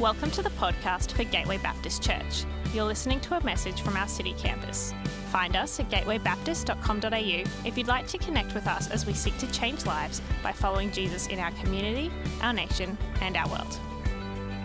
Welcome 0.00 0.32
to 0.32 0.42
the 0.42 0.50
podcast 0.50 1.12
for 1.12 1.22
Gateway 1.22 1.56
Baptist 1.58 2.02
Church. 2.02 2.46
You're 2.74 2.84
listening 2.84 3.20
to 3.20 3.36
a 3.36 3.44
message 3.44 3.80
from 3.80 3.96
our 3.96 4.08
city 4.08 4.34
campus. 4.36 4.92
Find 5.30 5.54
us 5.54 5.78
at 5.78 5.88
gatewaybaptist.com.au 5.88 7.44
if 7.64 7.78
you'd 7.78 7.86
like 7.86 8.08
to 8.08 8.18
connect 8.18 8.54
with 8.54 8.66
us 8.66 8.90
as 8.90 9.06
we 9.06 9.12
seek 9.12 9.38
to 9.38 9.46
change 9.52 9.86
lives 9.86 10.20
by 10.42 10.50
following 10.50 10.90
Jesus 10.90 11.28
in 11.28 11.38
our 11.38 11.52
community, 11.52 12.10
our 12.42 12.52
nation, 12.52 12.98
and 13.20 13.36
our 13.36 13.48
world. 13.48 13.78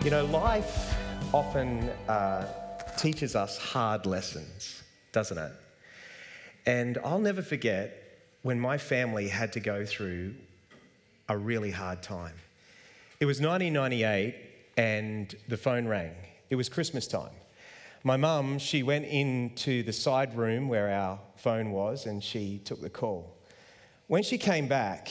You 0.04 0.10
know, 0.10 0.24
life 0.24 0.96
often 1.32 1.90
uh, 2.08 2.46
teaches 2.98 3.36
us 3.36 3.56
hard 3.56 4.06
lessons, 4.06 4.82
doesn't 5.12 5.38
it? 5.38 5.52
And 6.66 6.98
I'll 7.04 7.20
never 7.20 7.40
forget 7.40 8.18
when 8.42 8.58
my 8.58 8.78
family 8.78 9.28
had 9.28 9.52
to 9.52 9.60
go 9.60 9.86
through 9.86 10.34
a 11.28 11.38
really 11.38 11.70
hard 11.70 12.02
time. 12.02 12.34
It 13.20 13.26
was 13.26 13.40
1998 13.40 14.49
and 14.80 15.34
the 15.46 15.58
phone 15.58 15.86
rang. 15.86 16.14
It 16.48 16.56
was 16.56 16.70
Christmas 16.70 17.06
time. 17.06 17.34
My 18.02 18.16
mum, 18.16 18.58
she 18.58 18.82
went 18.82 19.04
into 19.04 19.82
the 19.82 19.92
side 19.92 20.34
room 20.34 20.68
where 20.68 20.88
our 20.88 21.20
phone 21.36 21.70
was 21.70 22.06
and 22.06 22.24
she 22.24 22.62
took 22.64 22.80
the 22.80 22.88
call. 22.88 23.36
When 24.06 24.22
she 24.22 24.38
came 24.38 24.68
back, 24.68 25.10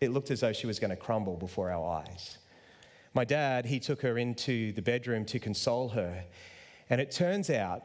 it 0.00 0.10
looked 0.10 0.30
as 0.30 0.40
though 0.40 0.54
she 0.54 0.66
was 0.66 0.78
going 0.78 0.88
to 0.88 0.96
crumble 0.96 1.36
before 1.36 1.70
our 1.70 2.02
eyes. 2.02 2.38
My 3.12 3.26
dad, 3.26 3.66
he 3.66 3.78
took 3.78 4.00
her 4.00 4.16
into 4.16 4.72
the 4.72 4.80
bedroom 4.80 5.26
to 5.26 5.38
console 5.38 5.90
her. 5.90 6.24
And 6.88 6.98
it 6.98 7.10
turns 7.10 7.50
out 7.50 7.82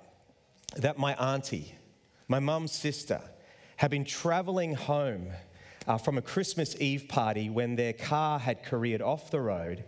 that 0.78 0.98
my 0.98 1.16
auntie, 1.16 1.76
my 2.30 2.40
mum's 2.40 2.72
sister, 2.72 3.20
had 3.76 3.92
been 3.92 4.06
traveling 4.06 4.74
home 4.74 5.32
uh, 5.86 5.98
from 5.98 6.18
a 6.18 6.22
Christmas 6.22 6.78
Eve 6.80 7.10
party 7.10 7.50
when 7.50 7.76
their 7.76 7.92
car 7.92 8.40
had 8.40 8.64
careered 8.64 9.02
off 9.02 9.32
the 9.32 9.42
road. 9.42 9.84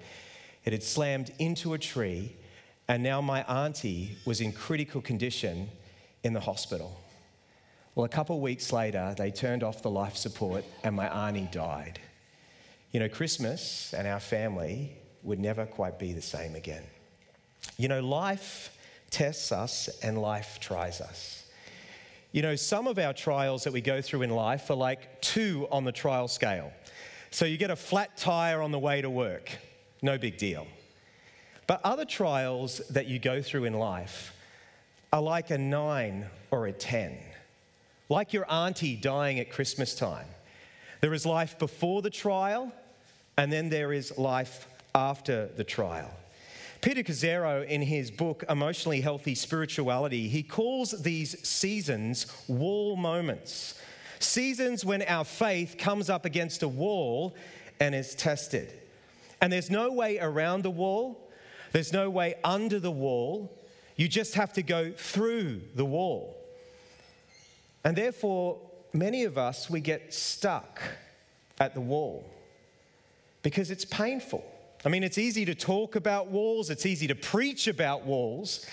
It 0.65 0.73
had 0.73 0.83
slammed 0.83 1.31
into 1.39 1.73
a 1.73 1.77
tree, 1.77 2.35
and 2.87 3.01
now 3.01 3.21
my 3.21 3.43
auntie 3.43 4.17
was 4.25 4.41
in 4.41 4.51
critical 4.51 5.01
condition 5.01 5.69
in 6.23 6.33
the 6.33 6.39
hospital. 6.39 6.99
Well, 7.93 8.05
a 8.05 8.09
couple 8.09 8.35
of 8.35 8.41
weeks 8.41 8.73
later, 8.73 9.15
they 9.17 9.31
turned 9.31 9.63
off 9.63 9.81
the 9.81 9.89
life 9.89 10.17
support, 10.17 10.65
and 10.83 10.95
my 10.95 11.07
auntie 11.27 11.47
died. 11.51 11.99
You 12.91 12.99
know, 12.99 13.09
Christmas 13.09 13.93
and 13.93 14.07
our 14.07 14.19
family 14.19 14.97
would 15.23 15.39
never 15.39 15.65
quite 15.65 15.97
be 15.99 16.13
the 16.13 16.21
same 16.21 16.55
again. 16.55 16.83
You 17.77 17.87
know, 17.87 18.01
life 18.01 18.75
tests 19.09 19.51
us 19.51 19.89
and 20.01 20.21
life 20.21 20.59
tries 20.59 20.99
us. 20.99 21.45
You 22.31 22.41
know, 22.41 22.55
some 22.55 22.87
of 22.87 22.99
our 22.99 23.13
trials 23.13 23.63
that 23.63 23.71
we 23.71 23.81
go 23.81 24.01
through 24.01 24.23
in 24.23 24.29
life 24.29 24.69
are 24.69 24.75
like 24.75 25.21
two 25.21 25.67
on 25.71 25.85
the 25.85 25.91
trial 25.91 26.27
scale. 26.27 26.73
So 27.31 27.45
you 27.45 27.57
get 27.57 27.71
a 27.71 27.75
flat 27.75 28.17
tire 28.17 28.61
on 28.61 28.71
the 28.71 28.79
way 28.79 29.01
to 29.01 29.09
work, 29.09 29.51
no 30.05 30.17
big 30.17 30.37
deal. 30.37 30.67
But 31.67 31.81
other 31.83 32.05
trials 32.05 32.77
that 32.91 33.07
you 33.07 33.19
go 33.19 33.41
through 33.41 33.65
in 33.65 33.73
life 33.73 34.33
are 35.11 35.21
like 35.21 35.49
a 35.49 35.57
nine 35.57 36.27
or 36.51 36.67
a 36.67 36.71
10, 36.71 37.17
like 38.07 38.31
your 38.31 38.49
auntie 38.49 38.95
dying 38.95 39.39
at 39.39 39.51
Christmas 39.51 39.95
time. 39.95 40.27
There 41.01 41.13
is 41.13 41.25
life 41.25 41.57
before 41.59 42.01
the 42.01 42.09
trial, 42.09 42.71
and 43.37 43.51
then 43.51 43.69
there 43.69 43.91
is 43.91 44.17
life 44.17 44.67
after 44.93 45.47
the 45.47 45.63
trial. 45.63 46.11
Peter 46.81 47.01
Scazzero, 47.01 47.67
in 47.67 47.81
his 47.81 48.11
book 48.11 48.43
Emotionally 48.47 49.01
Healthy 49.01 49.33
Spirituality, 49.33 50.27
he 50.27 50.43
calls 50.43 50.91
these 51.01 51.47
seasons 51.47 52.27
wall 52.47 52.95
moments. 52.95 53.79
Seasons 54.19 54.85
when 54.85 55.01
our 55.03 55.25
faith 55.25 55.77
comes 55.79 56.11
up 56.11 56.25
against 56.25 56.61
a 56.61 56.67
wall 56.67 57.35
and 57.79 57.95
is 57.95 58.13
tested. 58.13 58.71
And 59.41 59.51
there's 59.51 59.69
no 59.69 59.91
way 59.91 60.19
around 60.19 60.63
the 60.63 60.71
wall, 60.71 61.31
there's 61.71 61.91
no 61.91 62.09
way 62.09 62.35
under 62.43 62.79
the 62.79 62.91
wall. 62.91 63.51
You 63.97 64.07
just 64.07 64.35
have 64.35 64.53
to 64.53 64.61
go 64.61 64.91
through 64.91 65.61
the 65.73 65.85
wall. 65.85 66.35
And 67.83 67.95
therefore, 67.95 68.59
many 68.93 69.23
of 69.23 69.37
us, 69.37 69.69
we 69.69 69.79
get 69.79 70.13
stuck 70.13 70.81
at 71.59 71.73
the 71.73 71.81
wall 71.81 72.29
because 73.43 73.71
it's 73.71 73.85
painful. 73.85 74.43
I 74.85 74.89
mean, 74.89 75.03
it's 75.03 75.17
easy 75.17 75.45
to 75.45 75.55
talk 75.55 75.95
about 75.95 76.27
walls, 76.27 76.69
it's 76.69 76.85
easy 76.85 77.07
to 77.07 77.15
preach 77.15 77.67
about 77.67 78.05
walls, 78.05 78.65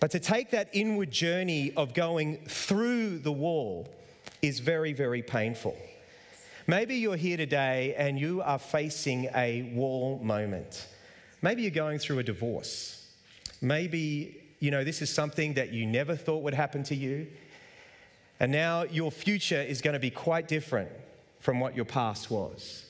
but 0.00 0.10
to 0.12 0.20
take 0.20 0.50
that 0.50 0.68
inward 0.72 1.10
journey 1.10 1.72
of 1.76 1.94
going 1.94 2.38
through 2.46 3.18
the 3.18 3.32
wall 3.32 3.88
is 4.42 4.60
very, 4.60 4.92
very 4.92 5.22
painful. 5.22 5.76
Maybe 6.68 6.96
you're 6.96 7.14
here 7.14 7.36
today 7.36 7.94
and 7.96 8.18
you 8.18 8.42
are 8.42 8.58
facing 8.58 9.28
a 9.36 9.70
wall 9.72 10.18
moment. 10.20 10.88
Maybe 11.40 11.62
you're 11.62 11.70
going 11.70 12.00
through 12.00 12.18
a 12.18 12.24
divorce. 12.24 13.06
Maybe, 13.60 14.42
you 14.58 14.72
know, 14.72 14.82
this 14.82 15.00
is 15.00 15.08
something 15.08 15.54
that 15.54 15.72
you 15.72 15.86
never 15.86 16.16
thought 16.16 16.42
would 16.42 16.54
happen 16.54 16.82
to 16.84 16.96
you. 16.96 17.28
And 18.40 18.50
now 18.50 18.82
your 18.82 19.12
future 19.12 19.62
is 19.62 19.80
going 19.80 19.94
to 19.94 20.00
be 20.00 20.10
quite 20.10 20.48
different 20.48 20.90
from 21.38 21.60
what 21.60 21.76
your 21.76 21.84
past 21.84 22.32
was. 22.32 22.84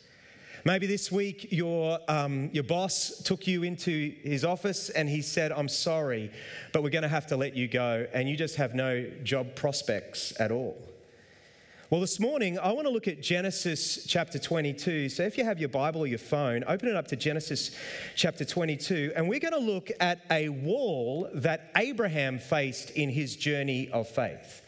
Maybe 0.65 0.86
this 0.86 1.12
week 1.12 1.48
your, 1.50 1.98
um, 2.09 2.48
your 2.54 2.65
boss 2.65 3.20
took 3.25 3.47
you 3.47 3.62
into 3.62 4.15
his 4.22 4.42
office 4.42 4.88
and 4.88 5.06
he 5.06 5.20
said, 5.20 5.53
I'm 5.53 5.69
sorry, 5.69 6.32
but 6.72 6.82
we're 6.82 6.88
going 6.88 7.03
to 7.03 7.09
have 7.09 7.26
to 7.26 7.36
let 7.36 7.54
you 7.54 7.69
go, 7.69 8.06
and 8.15 8.26
you 8.26 8.38
just 8.38 8.56
have 8.56 8.75
no 8.75 9.06
job 9.22 9.54
prospects 9.54 10.32
at 10.41 10.50
all. 10.50 10.76
Well, 11.88 12.00
this 12.00 12.19
morning, 12.19 12.58
I 12.58 12.72
want 12.72 12.88
to 12.88 12.92
look 12.92 13.06
at 13.06 13.22
Genesis 13.22 14.04
chapter 14.08 14.41
22. 14.41 15.08
So, 15.08 15.22
if 15.22 15.38
you 15.38 15.44
have 15.44 15.60
your 15.60 15.69
Bible 15.69 16.00
or 16.00 16.08
your 16.08 16.19
phone, 16.19 16.64
open 16.66 16.88
it 16.88 16.97
up 16.97 17.06
to 17.08 17.16
Genesis 17.16 17.70
chapter 18.16 18.44
22. 18.44 19.12
And 19.14 19.28
we're 19.28 19.38
going 19.38 19.54
to 19.54 19.60
look 19.60 19.92
at 20.00 20.19
a 20.28 20.48
wall 20.48 21.30
that 21.34 21.70
Abraham 21.76 22.41
faced 22.41 22.91
in 22.91 23.08
his 23.08 23.36
journey 23.36 23.88
of 23.92 24.08
faith. 24.08 24.62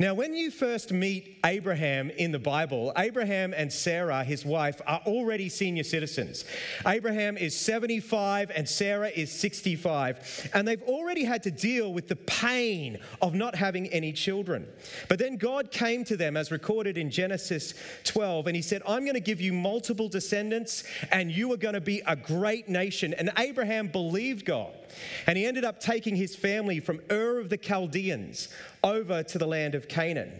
Now, 0.00 0.14
when 0.14 0.32
you 0.32 0.50
first 0.50 0.92
meet 0.92 1.38
Abraham 1.44 2.08
in 2.08 2.32
the 2.32 2.38
Bible, 2.38 2.90
Abraham 2.96 3.52
and 3.54 3.70
Sarah, 3.70 4.24
his 4.24 4.46
wife, 4.46 4.80
are 4.86 5.02
already 5.04 5.50
senior 5.50 5.82
citizens. 5.82 6.46
Abraham 6.86 7.36
is 7.36 7.54
75 7.54 8.50
and 8.50 8.66
Sarah 8.66 9.10
is 9.10 9.30
65, 9.30 10.52
and 10.54 10.66
they've 10.66 10.80
already 10.84 11.24
had 11.24 11.42
to 11.42 11.50
deal 11.50 11.92
with 11.92 12.08
the 12.08 12.16
pain 12.16 12.98
of 13.20 13.34
not 13.34 13.54
having 13.54 13.88
any 13.88 14.14
children. 14.14 14.66
But 15.10 15.18
then 15.18 15.36
God 15.36 15.70
came 15.70 16.02
to 16.04 16.16
them, 16.16 16.34
as 16.34 16.50
recorded 16.50 16.96
in 16.96 17.10
Genesis 17.10 17.74
12, 18.04 18.46
and 18.46 18.56
he 18.56 18.62
said, 18.62 18.80
I'm 18.88 19.02
going 19.04 19.12
to 19.12 19.20
give 19.20 19.42
you 19.42 19.52
multiple 19.52 20.08
descendants, 20.08 20.82
and 21.12 21.30
you 21.30 21.52
are 21.52 21.58
going 21.58 21.74
to 21.74 21.80
be 21.82 22.00
a 22.06 22.16
great 22.16 22.70
nation. 22.70 23.12
And 23.12 23.30
Abraham 23.36 23.88
believed 23.88 24.46
God. 24.46 24.72
And 25.26 25.36
he 25.36 25.46
ended 25.46 25.64
up 25.64 25.80
taking 25.80 26.16
his 26.16 26.36
family 26.36 26.80
from 26.80 27.00
Ur 27.10 27.38
of 27.38 27.48
the 27.48 27.56
Chaldeans 27.56 28.48
over 28.82 29.22
to 29.22 29.38
the 29.38 29.46
land 29.46 29.74
of 29.74 29.88
Canaan. 29.88 30.32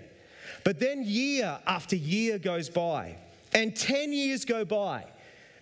But 0.65 0.81
then 0.81 1.03
year 1.05 1.59
after 1.67 1.97
year 1.97 2.39
goes 2.39 2.69
by, 2.69 3.17
and 3.53 3.75
10 3.75 4.13
years 4.13 4.45
go 4.45 4.65
by, 4.65 5.07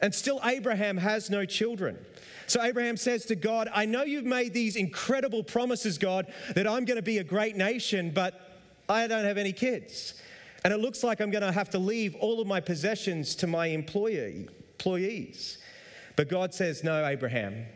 and 0.00 0.15
still 0.15 0.41
Abraham 0.44 0.97
has 0.97 1.31
no 1.31 1.44
children. 1.44 1.98
So 2.47 2.62
Abraham 2.62 2.97
says 2.97 3.27
to 3.27 3.37
God, 3.37 3.69
I 3.75 3.84
know 3.84 4.04
you've 4.04 4.25
made 4.25 4.54
these 4.54 4.77
incredible 4.77 5.43
promises, 5.43 5.98
God, 5.98 6.32
that 6.54 6.66
I'm 6.66 6.84
going 6.84 6.97
to 6.97 7.03
be 7.03 7.19
a 7.19 7.25
great 7.25 7.56
nation, 7.56 8.10
but 8.15 8.62
I 8.88 9.06
don't 9.06 9.25
have 9.25 9.38
any 9.38 9.53
kids. 9.53 10.15
And 10.65 10.72
it 10.72 10.78
looks 10.78 11.04
like 11.04 11.21
I'm 11.21 11.31
going 11.31 11.43
to 11.43 11.53
have 11.53 11.71
to 11.71 11.78
leave 11.78 12.15
all 12.16 12.41
of 12.41 12.47
my 12.47 12.60
possessions 12.60 13.34
to 13.37 13.47
my 13.47 13.66
employee, 13.66 14.48
employees. 14.72 15.59
But 16.16 16.28
God 16.28 16.53
says, 16.53 16.82
No, 16.82 17.06
Abraham, 17.06 17.66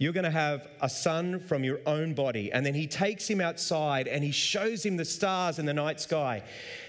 you're 0.00 0.14
going 0.14 0.24
to 0.24 0.30
have 0.30 0.66
a 0.80 0.88
son 0.88 1.38
from 1.40 1.62
your 1.62 1.78
own 1.84 2.14
body. 2.14 2.50
And 2.50 2.64
then 2.64 2.72
he 2.72 2.86
takes 2.86 3.28
him 3.28 3.38
outside 3.38 4.08
and 4.08 4.24
he 4.24 4.30
shows 4.30 4.84
him 4.84 4.96
the 4.96 5.04
stars 5.04 5.58
in 5.58 5.66
the 5.66 5.74
night 5.74 6.00
sky. 6.00 6.42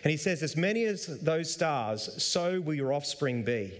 And 0.06 0.12
he 0.12 0.16
says, 0.16 0.42
As 0.42 0.56
many 0.56 0.86
as 0.86 1.08
those 1.20 1.52
stars, 1.54 2.24
so 2.24 2.62
will 2.62 2.74
your 2.74 2.94
offspring 2.94 3.44
be. 3.44 3.74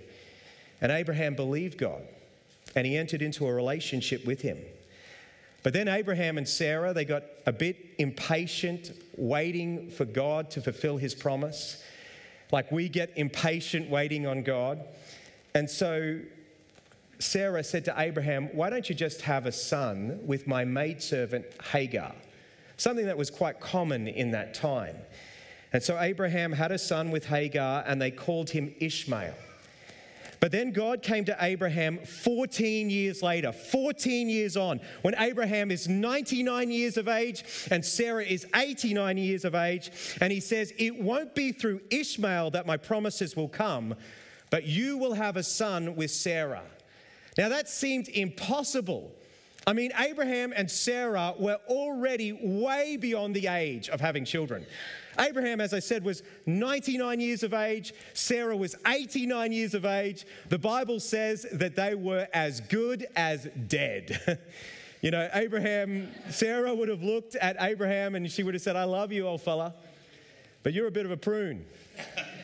And 0.82 0.92
Abraham 0.92 1.34
believed 1.36 1.78
God 1.78 2.02
and 2.76 2.86
he 2.86 2.98
entered 2.98 3.22
into 3.22 3.48
a 3.48 3.54
relationship 3.54 4.26
with 4.26 4.42
him. 4.42 4.58
But 5.64 5.72
then 5.72 5.88
Abraham 5.88 6.38
and 6.38 6.48
Sarah, 6.48 6.94
they 6.94 7.06
got 7.06 7.24
a 7.46 7.54
bit 7.54 7.78
impatient, 8.00 8.92
waiting 9.16 9.92
for 9.92 10.04
God 10.04 10.52
to 10.52 10.62
fulfill 10.62 10.98
his 10.98 11.16
promise. 11.16 11.82
Like 12.52 12.70
we 12.70 12.90
get 12.90 13.12
impatient 13.16 13.90
waiting 13.90 14.28
on 14.28 14.44
God. 14.44 14.84
And 15.56 15.70
so 15.70 16.20
Sarah 17.22 17.64
said 17.64 17.86
to 17.86 17.94
Abraham, 17.98 18.50
Why 18.54 18.70
don't 18.70 18.88
you 18.90 18.96
just 18.96 19.22
have 19.22 19.46
a 19.46 19.52
son 19.52 20.20
with 20.26 20.48
my 20.48 20.66
maidservant 20.66 21.46
Hagar? 21.72 22.14
Something 22.78 23.06
that 23.06 23.18
was 23.18 23.30
quite 23.30 23.60
common 23.60 24.08
in 24.08 24.32
that 24.32 24.54
time. 24.54 24.98
And 25.74 25.82
so 25.82 26.00
Abraham 26.00 26.52
had 26.52 26.72
a 26.72 26.78
son 26.78 27.12
with 27.12 27.26
Hagar, 27.26 27.84
and 27.86 28.02
they 28.02 28.12
called 28.12 28.50
him 28.50 28.74
Ishmael. 28.80 29.36
But 30.42 30.52
then 30.52 30.72
God 30.72 31.04
came 31.04 31.24
to 31.26 31.38
Abraham 31.40 32.00
14 32.00 32.90
years 32.90 33.22
later, 33.22 33.52
14 33.52 34.28
years 34.28 34.58
on, 34.58 34.82
when 35.04 35.14
Abraham 35.20 35.70
is 35.70 35.88
99 35.88 36.72
years 36.72 36.98
of 36.98 37.08
age 37.08 37.46
and 37.70 37.86
Sarah 37.86 38.24
is 38.24 38.48
89 38.56 39.20
years 39.20 39.46
of 39.46 39.54
age. 39.54 39.92
And 40.20 40.34
he 40.34 40.40
says, 40.40 40.74
It 40.80 41.00
won't 41.00 41.36
be 41.36 41.52
through 41.52 41.82
Ishmael 41.92 42.52
that 42.52 42.66
my 42.66 42.76
promises 42.76 43.36
will 43.36 43.50
come, 43.50 43.94
but 44.50 44.66
you 44.66 44.98
will 44.98 45.14
have 45.14 45.38
a 45.38 45.44
son 45.44 45.96
with 45.96 46.10
Sarah. 46.10 46.64
Now, 47.38 47.50
that 47.50 47.70
seemed 47.70 48.10
impossible. 48.10 49.14
I 49.68 49.74
mean, 49.74 49.92
Abraham 49.98 50.54
and 50.56 50.70
Sarah 50.70 51.34
were 51.38 51.60
already 51.68 52.34
way 52.34 52.98
beyond 52.98 53.36
the 53.36 53.48
age 53.48 53.90
of 53.90 54.02
having 54.02 54.26
children. 54.26 54.66
Abraham, 55.20 55.62
as 55.62 55.74
I 55.74 55.80
said, 55.80 56.04
was 56.04 56.24
99 56.46 57.20
years 57.20 57.44
of 57.44 57.54
age. 57.54 57.94
Sarah 58.14 58.56
was 58.56 58.76
89 58.88 59.52
years 59.52 59.74
of 59.74 59.86
age. 59.86 60.26
The 60.50 60.58
Bible 60.58 61.00
says 61.00 61.46
that 61.54 61.76
they 61.76 61.96
were 61.96 62.28
as 62.34 62.62
good 62.62 63.08
as 63.16 63.48
dead. 63.68 64.40
you 65.02 65.12
know, 65.12 65.30
Abraham, 65.34 66.12
Sarah 66.30 66.74
would 66.74 66.90
have 66.90 67.04
looked 67.04 67.36
at 67.36 67.56
Abraham 67.60 68.16
and 68.16 68.32
she 68.32 68.42
would 68.42 68.56
have 68.56 68.64
said, 68.64 68.76
I 68.76 68.86
love 68.86 69.12
you, 69.12 69.28
old 69.28 69.42
fella, 69.42 69.74
but 70.64 70.74
you're 70.74 70.88
a 70.88 70.92
bit 70.92 71.06
of 71.06 71.12
a 71.12 71.18
prune. 71.18 71.66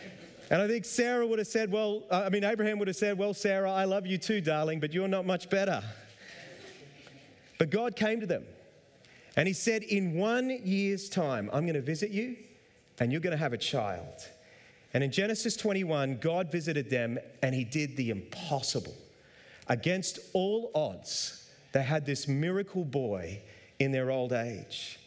And 0.49 0.61
I 0.61 0.67
think 0.67 0.85
Sarah 0.85 1.27
would 1.27 1.39
have 1.39 1.47
said, 1.47 1.71
Well, 1.71 2.03
uh, 2.09 2.23
I 2.25 2.29
mean, 2.29 2.43
Abraham 2.43 2.79
would 2.79 2.87
have 2.87 2.97
said, 2.97 3.17
Well, 3.17 3.33
Sarah, 3.33 3.71
I 3.71 3.85
love 3.85 4.05
you 4.05 4.17
too, 4.17 4.39
darling, 4.39 4.79
but 4.79 4.93
you're 4.93 5.07
not 5.07 5.25
much 5.25 5.49
better. 5.49 5.83
But 7.57 7.69
God 7.69 7.95
came 7.95 8.19
to 8.21 8.25
them 8.25 8.45
and 9.35 9.47
He 9.47 9.53
said, 9.53 9.83
In 9.83 10.13
one 10.13 10.49
year's 10.63 11.09
time, 11.09 11.49
I'm 11.51 11.63
going 11.63 11.75
to 11.75 11.81
visit 11.81 12.11
you 12.11 12.37
and 12.99 13.11
you're 13.11 13.21
going 13.21 13.31
to 13.31 13.37
have 13.37 13.53
a 13.53 13.57
child. 13.57 14.29
And 14.93 15.03
in 15.03 15.11
Genesis 15.11 15.57
21, 15.57 16.19
God 16.19 16.51
visited 16.51 16.89
them 16.89 17.19
and 17.43 17.53
He 17.53 17.65
did 17.65 17.97
the 17.97 18.09
impossible. 18.09 18.95
Against 19.67 20.19
all 20.33 20.71
odds, 20.73 21.49
they 21.73 21.83
had 21.83 22.05
this 22.05 22.27
miracle 22.27 22.85
boy 22.85 23.41
in 23.79 23.91
their 23.91 24.11
old 24.11 24.31
age. 24.31 24.97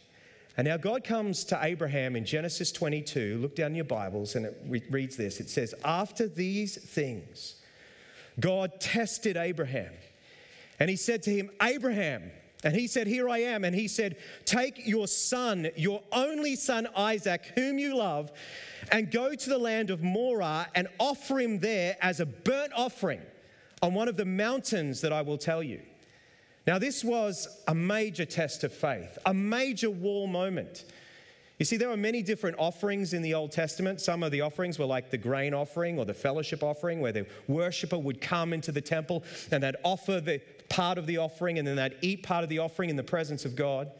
And 0.57 0.67
now 0.67 0.77
God 0.77 1.03
comes 1.03 1.45
to 1.45 1.59
Abraham 1.61 2.15
in 2.15 2.25
Genesis 2.25 2.71
22. 2.71 3.37
Look 3.41 3.55
down 3.55 3.73
your 3.73 3.85
Bibles 3.85 4.35
and 4.35 4.45
it 4.45 4.61
re- 4.67 4.83
reads 4.89 5.15
this. 5.15 5.39
It 5.39 5.49
says, 5.49 5.73
After 5.85 6.27
these 6.27 6.77
things, 6.77 7.55
God 8.39 8.79
tested 8.79 9.37
Abraham. 9.37 9.93
And 10.79 10.89
he 10.89 10.95
said 10.95 11.23
to 11.23 11.31
him, 11.31 11.51
Abraham, 11.61 12.31
and 12.63 12.75
he 12.75 12.87
said, 12.87 13.07
Here 13.07 13.29
I 13.29 13.39
am. 13.39 13.63
And 13.63 13.73
he 13.73 13.87
said, 13.87 14.17
Take 14.45 14.85
your 14.85 15.07
son, 15.07 15.69
your 15.75 16.01
only 16.11 16.55
son 16.55 16.87
Isaac, 16.95 17.53
whom 17.55 17.79
you 17.79 17.95
love, 17.95 18.31
and 18.91 19.09
go 19.09 19.33
to 19.33 19.49
the 19.49 19.57
land 19.57 19.89
of 19.89 20.03
Moriah 20.03 20.67
and 20.75 20.87
offer 20.99 21.39
him 21.39 21.59
there 21.59 21.97
as 22.01 22.19
a 22.19 22.25
burnt 22.25 22.73
offering 22.75 23.21
on 23.81 23.93
one 23.93 24.07
of 24.07 24.17
the 24.17 24.25
mountains 24.25 25.01
that 25.01 25.13
I 25.13 25.21
will 25.21 25.37
tell 25.37 25.63
you. 25.63 25.81
Now, 26.67 26.77
this 26.77 27.03
was 27.03 27.47
a 27.67 27.73
major 27.73 28.25
test 28.25 28.63
of 28.63 28.71
faith, 28.71 29.17
a 29.25 29.33
major 29.33 29.89
wall 29.89 30.27
moment. 30.27 30.85
You 31.57 31.65
see, 31.65 31.77
there 31.77 31.89
were 31.89 31.97
many 31.97 32.23
different 32.23 32.57
offerings 32.57 33.13
in 33.13 33.21
the 33.21 33.35
Old 33.35 33.51
Testament. 33.51 34.01
Some 34.01 34.23
of 34.23 34.31
the 34.31 34.41
offerings 34.41 34.79
were 34.79 34.85
like 34.85 35.11
the 35.11 35.17
grain 35.17 35.53
offering 35.53 35.99
or 35.99 36.05
the 36.05 36.13
fellowship 36.13 36.63
offering, 36.63 37.01
where 37.01 37.11
the 37.11 37.27
worshiper 37.47 37.99
would 37.99 38.19
come 38.19 38.51
into 38.51 38.71
the 38.71 38.81
temple 38.81 39.23
and 39.51 39.61
they'd 39.61 39.75
offer 39.83 40.19
the 40.19 40.39
part 40.69 40.97
of 40.97 41.05
the 41.05 41.17
offering 41.17 41.59
and 41.59 41.67
then 41.67 41.75
they'd 41.75 41.97
eat 42.01 42.23
part 42.23 42.43
of 42.43 42.49
the 42.49 42.59
offering 42.59 42.89
in 42.89 42.95
the 42.95 43.03
presence 43.03 43.45
of 43.45 43.55
God. 43.55 43.91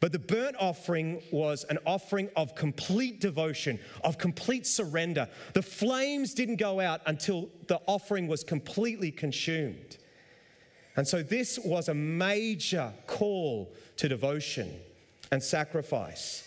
But 0.00 0.12
the 0.12 0.18
burnt 0.18 0.56
offering 0.58 1.22
was 1.32 1.64
an 1.64 1.78
offering 1.86 2.30
of 2.36 2.54
complete 2.54 3.20
devotion, 3.20 3.78
of 4.02 4.18
complete 4.18 4.66
surrender. 4.66 5.28
The 5.54 5.62
flames 5.62 6.34
didn't 6.34 6.56
go 6.56 6.80
out 6.80 7.00
until 7.06 7.48
the 7.66 7.80
offering 7.86 8.28
was 8.28 8.44
completely 8.44 9.10
consumed. 9.10 9.98
And 10.98 11.06
so 11.06 11.22
this 11.22 11.60
was 11.60 11.88
a 11.88 11.94
major 11.94 12.92
call 13.06 13.72
to 13.98 14.08
devotion 14.08 14.80
and 15.30 15.40
sacrifice. 15.40 16.42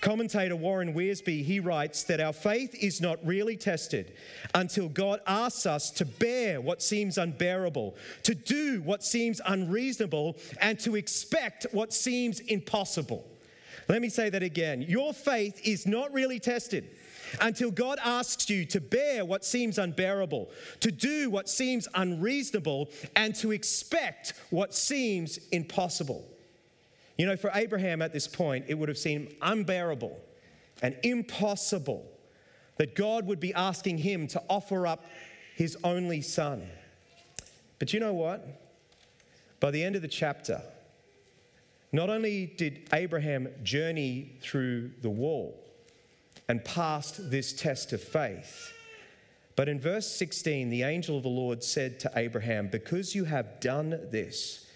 Commentator 0.00 0.54
Warren 0.54 0.94
Wiersbe, 0.94 1.42
he 1.42 1.58
writes 1.58 2.04
that 2.04 2.20
our 2.20 2.32
faith 2.32 2.76
is 2.76 3.00
not 3.00 3.18
really 3.26 3.56
tested 3.56 4.12
until 4.54 4.88
God 4.88 5.18
asks 5.26 5.66
us 5.66 5.90
to 5.90 6.04
bear 6.04 6.60
what 6.60 6.80
seems 6.80 7.18
unbearable, 7.18 7.96
to 8.22 8.36
do 8.36 8.82
what 8.82 9.02
seems 9.02 9.40
unreasonable, 9.44 10.36
and 10.60 10.78
to 10.78 10.94
expect 10.94 11.66
what 11.72 11.92
seems 11.92 12.38
impossible. 12.38 13.26
Let 13.88 14.00
me 14.00 14.10
say 14.10 14.30
that 14.30 14.44
again. 14.44 14.80
Your 14.82 15.12
faith 15.12 15.60
is 15.66 15.88
not 15.88 16.12
really 16.12 16.38
tested 16.38 16.88
until 17.40 17.70
God 17.70 17.98
asks 18.04 18.48
you 18.48 18.64
to 18.66 18.80
bear 18.80 19.24
what 19.24 19.44
seems 19.44 19.78
unbearable, 19.78 20.50
to 20.80 20.90
do 20.90 21.30
what 21.30 21.48
seems 21.48 21.88
unreasonable, 21.94 22.90
and 23.16 23.34
to 23.36 23.52
expect 23.52 24.34
what 24.50 24.74
seems 24.74 25.38
impossible. 25.52 26.24
You 27.16 27.26
know, 27.26 27.36
for 27.36 27.50
Abraham 27.54 28.00
at 28.00 28.12
this 28.12 28.28
point, 28.28 28.66
it 28.68 28.74
would 28.74 28.88
have 28.88 28.98
seemed 28.98 29.34
unbearable 29.42 30.18
and 30.82 30.96
impossible 31.02 32.06
that 32.76 32.94
God 32.94 33.26
would 33.26 33.40
be 33.40 33.52
asking 33.54 33.98
him 33.98 34.28
to 34.28 34.42
offer 34.48 34.86
up 34.86 35.04
his 35.56 35.76
only 35.82 36.22
son. 36.22 36.68
But 37.78 37.92
you 37.92 38.00
know 38.00 38.14
what? 38.14 38.46
By 39.60 39.72
the 39.72 39.82
end 39.82 39.96
of 39.96 40.02
the 40.02 40.08
chapter, 40.08 40.62
not 41.90 42.10
only 42.10 42.46
did 42.46 42.88
Abraham 42.92 43.48
journey 43.64 44.36
through 44.40 44.92
the 45.02 45.10
wall 45.10 45.58
and 46.48 46.64
passed 46.64 47.30
this 47.30 47.52
test 47.52 47.92
of 47.92 48.02
faith, 48.02 48.72
but 49.56 49.68
in 49.68 49.80
verse 49.80 50.06
16, 50.06 50.70
the 50.70 50.84
angel 50.84 51.16
of 51.16 51.24
the 51.24 51.28
Lord 51.28 51.64
said 51.64 51.98
to 52.00 52.12
Abraham, 52.14 52.68
Because 52.68 53.14
you 53.14 53.24
have 53.24 53.58
done 53.60 53.90
this, 54.10 54.66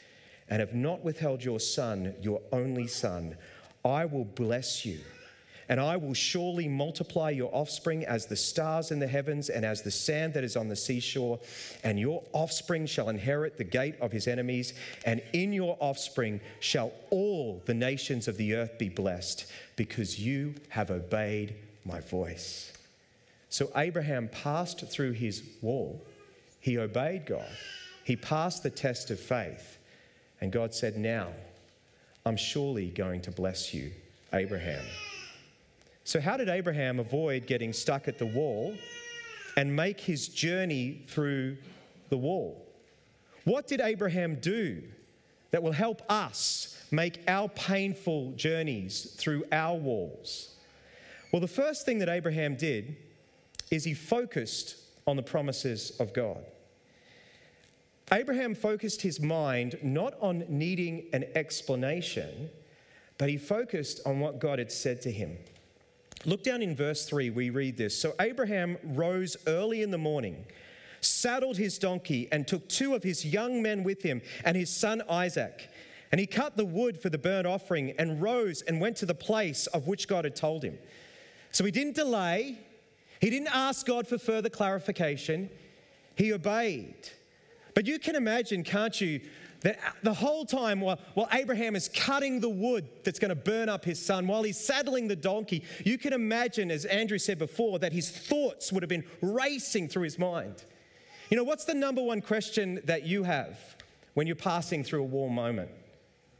and 0.48 0.60
have 0.60 0.74
not 0.74 1.04
withheld 1.04 1.44
your 1.44 1.60
son, 1.60 2.14
your 2.20 2.42
only 2.52 2.86
son, 2.86 3.36
I 3.84 4.04
will 4.04 4.24
bless 4.24 4.84
you. 4.84 4.98
And 5.72 5.80
I 5.80 5.96
will 5.96 6.12
surely 6.12 6.68
multiply 6.68 7.30
your 7.30 7.48
offspring 7.50 8.04
as 8.04 8.26
the 8.26 8.36
stars 8.36 8.90
in 8.90 8.98
the 8.98 9.06
heavens 9.06 9.48
and 9.48 9.64
as 9.64 9.80
the 9.80 9.90
sand 9.90 10.34
that 10.34 10.44
is 10.44 10.54
on 10.54 10.68
the 10.68 10.76
seashore. 10.76 11.40
And 11.82 11.98
your 11.98 12.22
offspring 12.34 12.84
shall 12.84 13.08
inherit 13.08 13.56
the 13.56 13.64
gate 13.64 13.94
of 13.98 14.12
his 14.12 14.28
enemies. 14.28 14.74
And 15.06 15.22
in 15.32 15.50
your 15.50 15.78
offspring 15.80 16.42
shall 16.60 16.92
all 17.08 17.62
the 17.64 17.72
nations 17.72 18.28
of 18.28 18.36
the 18.36 18.54
earth 18.54 18.76
be 18.76 18.90
blessed, 18.90 19.46
because 19.76 20.20
you 20.20 20.56
have 20.68 20.90
obeyed 20.90 21.54
my 21.86 22.00
voice. 22.00 22.70
So 23.48 23.70
Abraham 23.74 24.28
passed 24.28 24.86
through 24.90 25.12
his 25.12 25.42
wall. 25.62 26.04
He 26.60 26.76
obeyed 26.76 27.24
God. 27.24 27.48
He 28.04 28.16
passed 28.16 28.62
the 28.62 28.68
test 28.68 29.10
of 29.10 29.18
faith. 29.18 29.78
And 30.38 30.52
God 30.52 30.74
said, 30.74 30.98
Now 30.98 31.28
I'm 32.26 32.36
surely 32.36 32.90
going 32.90 33.22
to 33.22 33.30
bless 33.30 33.72
you, 33.72 33.90
Abraham. 34.34 34.84
So, 36.04 36.20
how 36.20 36.36
did 36.36 36.48
Abraham 36.48 36.98
avoid 36.98 37.46
getting 37.46 37.72
stuck 37.72 38.08
at 38.08 38.18
the 38.18 38.26
wall 38.26 38.74
and 39.56 39.74
make 39.74 40.00
his 40.00 40.28
journey 40.28 41.04
through 41.06 41.58
the 42.08 42.16
wall? 42.16 42.66
What 43.44 43.66
did 43.66 43.80
Abraham 43.80 44.36
do 44.36 44.82
that 45.50 45.62
will 45.62 45.72
help 45.72 46.02
us 46.10 46.80
make 46.90 47.20
our 47.28 47.48
painful 47.48 48.32
journeys 48.32 49.14
through 49.16 49.44
our 49.52 49.76
walls? 49.76 50.56
Well, 51.32 51.40
the 51.40 51.48
first 51.48 51.86
thing 51.86 51.98
that 51.98 52.08
Abraham 52.08 52.56
did 52.56 52.96
is 53.70 53.84
he 53.84 53.94
focused 53.94 54.76
on 55.06 55.16
the 55.16 55.22
promises 55.22 55.92
of 55.98 56.12
God. 56.12 56.44
Abraham 58.12 58.54
focused 58.54 59.00
his 59.00 59.20
mind 59.20 59.78
not 59.82 60.14
on 60.20 60.44
needing 60.48 61.06
an 61.12 61.24
explanation, 61.34 62.50
but 63.16 63.28
he 63.28 63.38
focused 63.38 64.00
on 64.04 64.20
what 64.20 64.38
God 64.38 64.58
had 64.58 64.70
said 64.70 65.00
to 65.02 65.10
him. 65.10 65.38
Look 66.24 66.44
down 66.44 66.62
in 66.62 66.76
verse 66.76 67.04
3, 67.04 67.30
we 67.30 67.50
read 67.50 67.76
this. 67.76 67.98
So 67.98 68.14
Abraham 68.20 68.78
rose 68.82 69.36
early 69.46 69.82
in 69.82 69.90
the 69.90 69.98
morning, 69.98 70.44
saddled 71.00 71.56
his 71.56 71.78
donkey, 71.78 72.28
and 72.30 72.46
took 72.46 72.68
two 72.68 72.94
of 72.94 73.02
his 73.02 73.24
young 73.24 73.60
men 73.60 73.82
with 73.82 74.02
him 74.02 74.22
and 74.44 74.56
his 74.56 74.70
son 74.70 75.02
Isaac. 75.10 75.68
And 76.12 76.20
he 76.20 76.26
cut 76.26 76.56
the 76.56 76.64
wood 76.64 77.00
for 77.00 77.08
the 77.08 77.18
burnt 77.18 77.46
offering 77.46 77.94
and 77.98 78.22
rose 78.22 78.62
and 78.62 78.80
went 78.80 78.98
to 78.98 79.06
the 79.06 79.14
place 79.14 79.66
of 79.68 79.88
which 79.88 80.06
God 80.06 80.24
had 80.24 80.36
told 80.36 80.62
him. 80.62 80.78
So 81.50 81.64
he 81.64 81.70
didn't 81.70 81.96
delay, 81.96 82.58
he 83.20 83.30
didn't 83.30 83.54
ask 83.54 83.84
God 83.86 84.06
for 84.06 84.18
further 84.18 84.48
clarification, 84.48 85.50
he 86.14 86.32
obeyed. 86.32 87.08
But 87.74 87.86
you 87.86 87.98
can 87.98 88.14
imagine, 88.14 88.62
can't 88.62 89.00
you, 89.00 89.20
that 89.62 89.78
the 90.02 90.14
whole 90.14 90.44
time 90.44 90.80
while, 90.80 90.98
while 91.14 91.28
Abraham 91.32 91.76
is 91.76 91.88
cutting 91.88 92.40
the 92.40 92.48
wood 92.48 92.88
that's 93.04 93.18
going 93.18 93.30
to 93.30 93.34
burn 93.34 93.68
up 93.68 93.84
his 93.84 94.04
son, 94.04 94.26
while 94.26 94.42
he's 94.42 94.58
saddling 94.58 95.08
the 95.08 95.16
donkey, 95.16 95.64
you 95.84 95.98
can 95.98 96.12
imagine, 96.12 96.70
as 96.70 96.84
Andrew 96.84 97.18
said 97.18 97.38
before, 97.38 97.78
that 97.78 97.92
his 97.92 98.10
thoughts 98.10 98.72
would 98.72 98.82
have 98.82 98.90
been 98.90 99.04
racing 99.20 99.88
through 99.88 100.02
his 100.02 100.18
mind. 100.18 100.64
You 101.30 101.36
know, 101.36 101.44
what's 101.44 101.64
the 101.64 101.74
number 101.74 102.02
one 102.02 102.20
question 102.20 102.80
that 102.84 103.04
you 103.04 103.22
have 103.22 103.58
when 104.14 104.26
you're 104.26 104.36
passing 104.36 104.84
through 104.84 105.00
a 105.00 105.06
wall 105.06 105.28
moment? 105.28 105.70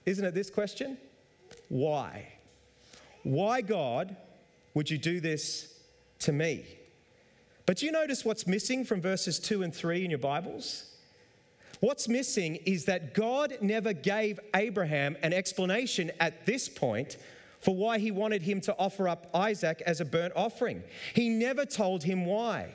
Isn't 0.05 0.25
it 0.25 0.35
this 0.35 0.51
question? 0.51 0.99
Why? 1.69 2.29
Why, 3.23 3.61
God, 3.61 4.17
would 4.75 4.91
you 4.91 4.99
do 4.99 5.21
this 5.21 5.73
to 6.21 6.33
me? 6.33 6.67
But 7.67 7.79
do 7.79 7.87
you 7.87 7.93
notice 7.93 8.25
what's 8.25 8.47
missing 8.47 8.85
from 8.85 9.01
verses 9.01 9.39
2 9.39 9.63
and 9.63 9.75
3 9.75 10.05
in 10.05 10.11
your 10.11 10.19
Bibles? 10.19 10.92
What's 11.83 12.07
missing 12.07 12.61
is 12.65 12.85
that 12.85 13.13
God 13.13 13.59
never 13.61 13.93
gave 13.93 14.39
Abraham 14.55 15.17
an 15.25 15.33
explanation 15.33 16.13
at 16.21 16.47
this 16.47 16.69
point 16.69 17.17
for 17.59 17.75
why 17.75 17.99
he 17.99 18.13
wanted 18.13 18.41
him 18.41 18.61
to 18.61 18.77
offer 18.79 19.09
up 19.09 19.29
Isaac 19.35 19.83
as 19.85 20.01
a 20.01 20.05
burnt 20.05 20.33
offering. 20.37 20.85
He 21.13 21.29
never 21.29 21.67
told 21.67 22.05
him 22.05 22.25
why. 22.25 22.73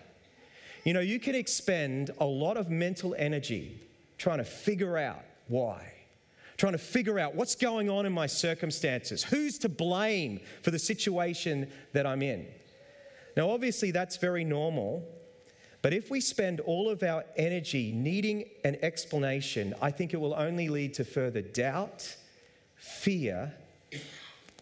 You 0.83 0.91
know, 0.91 0.99
you 0.99 1.21
can 1.21 1.35
expend 1.35 2.11
a 2.19 2.25
lot 2.25 2.57
of 2.57 2.69
mental 2.69 3.15
energy 3.17 3.79
trying 4.17 4.39
to 4.39 4.43
figure 4.43 4.97
out 4.97 5.23
why, 5.47 5.89
trying 6.57 6.73
to 6.73 6.77
figure 6.77 7.17
out 7.17 7.33
what's 7.33 7.55
going 7.55 7.89
on 7.89 8.05
in 8.05 8.11
my 8.11 8.27
circumstances, 8.27 9.23
who's 9.23 9.57
to 9.59 9.69
blame 9.69 10.41
for 10.63 10.71
the 10.71 10.79
situation 10.79 11.71
that 11.93 12.05
I'm 12.05 12.21
in. 12.21 12.45
Now, 13.37 13.51
obviously, 13.51 13.91
that's 13.91 14.17
very 14.17 14.43
normal. 14.43 15.07
But 15.87 15.93
if 15.93 16.11
we 16.11 16.19
spend 16.19 16.59
all 16.59 16.89
of 16.89 17.01
our 17.01 17.23
energy 17.37 17.93
needing 17.93 18.43
an 18.65 18.77
explanation, 18.81 19.73
I 19.81 19.89
think 19.89 20.13
it 20.13 20.17
will 20.17 20.33
only 20.33 20.67
lead 20.67 20.93
to 20.95 21.05
further 21.05 21.41
doubt, 21.41 22.13
fear, 22.75 23.53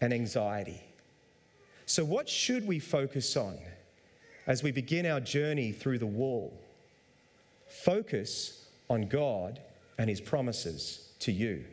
and 0.00 0.14
anxiety. 0.14 0.80
So, 1.84 2.04
what 2.04 2.28
should 2.28 2.64
we 2.64 2.78
focus 2.78 3.36
on 3.36 3.58
as 4.46 4.62
we 4.62 4.70
begin 4.70 5.04
our 5.04 5.18
journey 5.18 5.72
through 5.72 5.98
the 5.98 6.06
wall? 6.06 6.56
Focus 7.66 8.64
on 8.88 9.08
God 9.08 9.58
and 9.98 10.08
His 10.08 10.20
promises 10.20 11.08
to 11.18 11.32
you. 11.32 11.64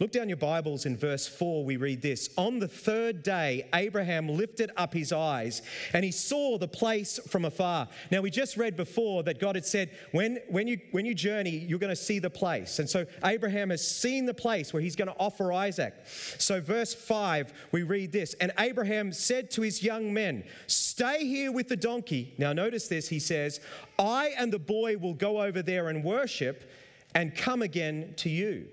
Look 0.00 0.10
down 0.10 0.28
your 0.28 0.36
Bibles 0.36 0.86
in 0.86 0.96
verse 0.96 1.28
4, 1.28 1.64
we 1.64 1.76
read 1.76 2.02
this. 2.02 2.28
On 2.36 2.58
the 2.58 2.66
third 2.66 3.22
day, 3.22 3.68
Abraham 3.72 4.28
lifted 4.28 4.72
up 4.76 4.92
his 4.92 5.12
eyes 5.12 5.62
and 5.92 6.04
he 6.04 6.10
saw 6.10 6.58
the 6.58 6.66
place 6.66 7.20
from 7.28 7.44
afar. 7.44 7.86
Now, 8.10 8.20
we 8.20 8.30
just 8.30 8.56
read 8.56 8.76
before 8.76 9.22
that 9.22 9.38
God 9.38 9.54
had 9.54 9.64
said, 9.64 9.92
when, 10.10 10.40
when, 10.48 10.66
you, 10.66 10.80
when 10.90 11.06
you 11.06 11.14
journey, 11.14 11.50
you're 11.50 11.78
going 11.78 11.94
to 11.94 11.96
see 11.96 12.18
the 12.18 12.28
place. 12.28 12.80
And 12.80 12.90
so 12.90 13.06
Abraham 13.24 13.70
has 13.70 13.86
seen 13.86 14.26
the 14.26 14.34
place 14.34 14.72
where 14.72 14.82
he's 14.82 14.96
going 14.96 15.06
to 15.06 15.16
offer 15.16 15.52
Isaac. 15.52 15.94
So, 16.38 16.60
verse 16.60 16.92
5, 16.92 17.52
we 17.70 17.84
read 17.84 18.10
this. 18.10 18.34
And 18.34 18.50
Abraham 18.58 19.12
said 19.12 19.48
to 19.52 19.62
his 19.62 19.80
young 19.80 20.12
men, 20.12 20.42
Stay 20.66 21.24
here 21.24 21.52
with 21.52 21.68
the 21.68 21.76
donkey. 21.76 22.34
Now, 22.36 22.52
notice 22.52 22.88
this. 22.88 23.08
He 23.08 23.20
says, 23.20 23.60
I 23.96 24.34
and 24.36 24.52
the 24.52 24.58
boy 24.58 24.96
will 24.96 25.14
go 25.14 25.40
over 25.40 25.62
there 25.62 25.88
and 25.88 26.02
worship 26.02 26.68
and 27.14 27.36
come 27.36 27.62
again 27.62 28.14
to 28.16 28.28
you. 28.28 28.66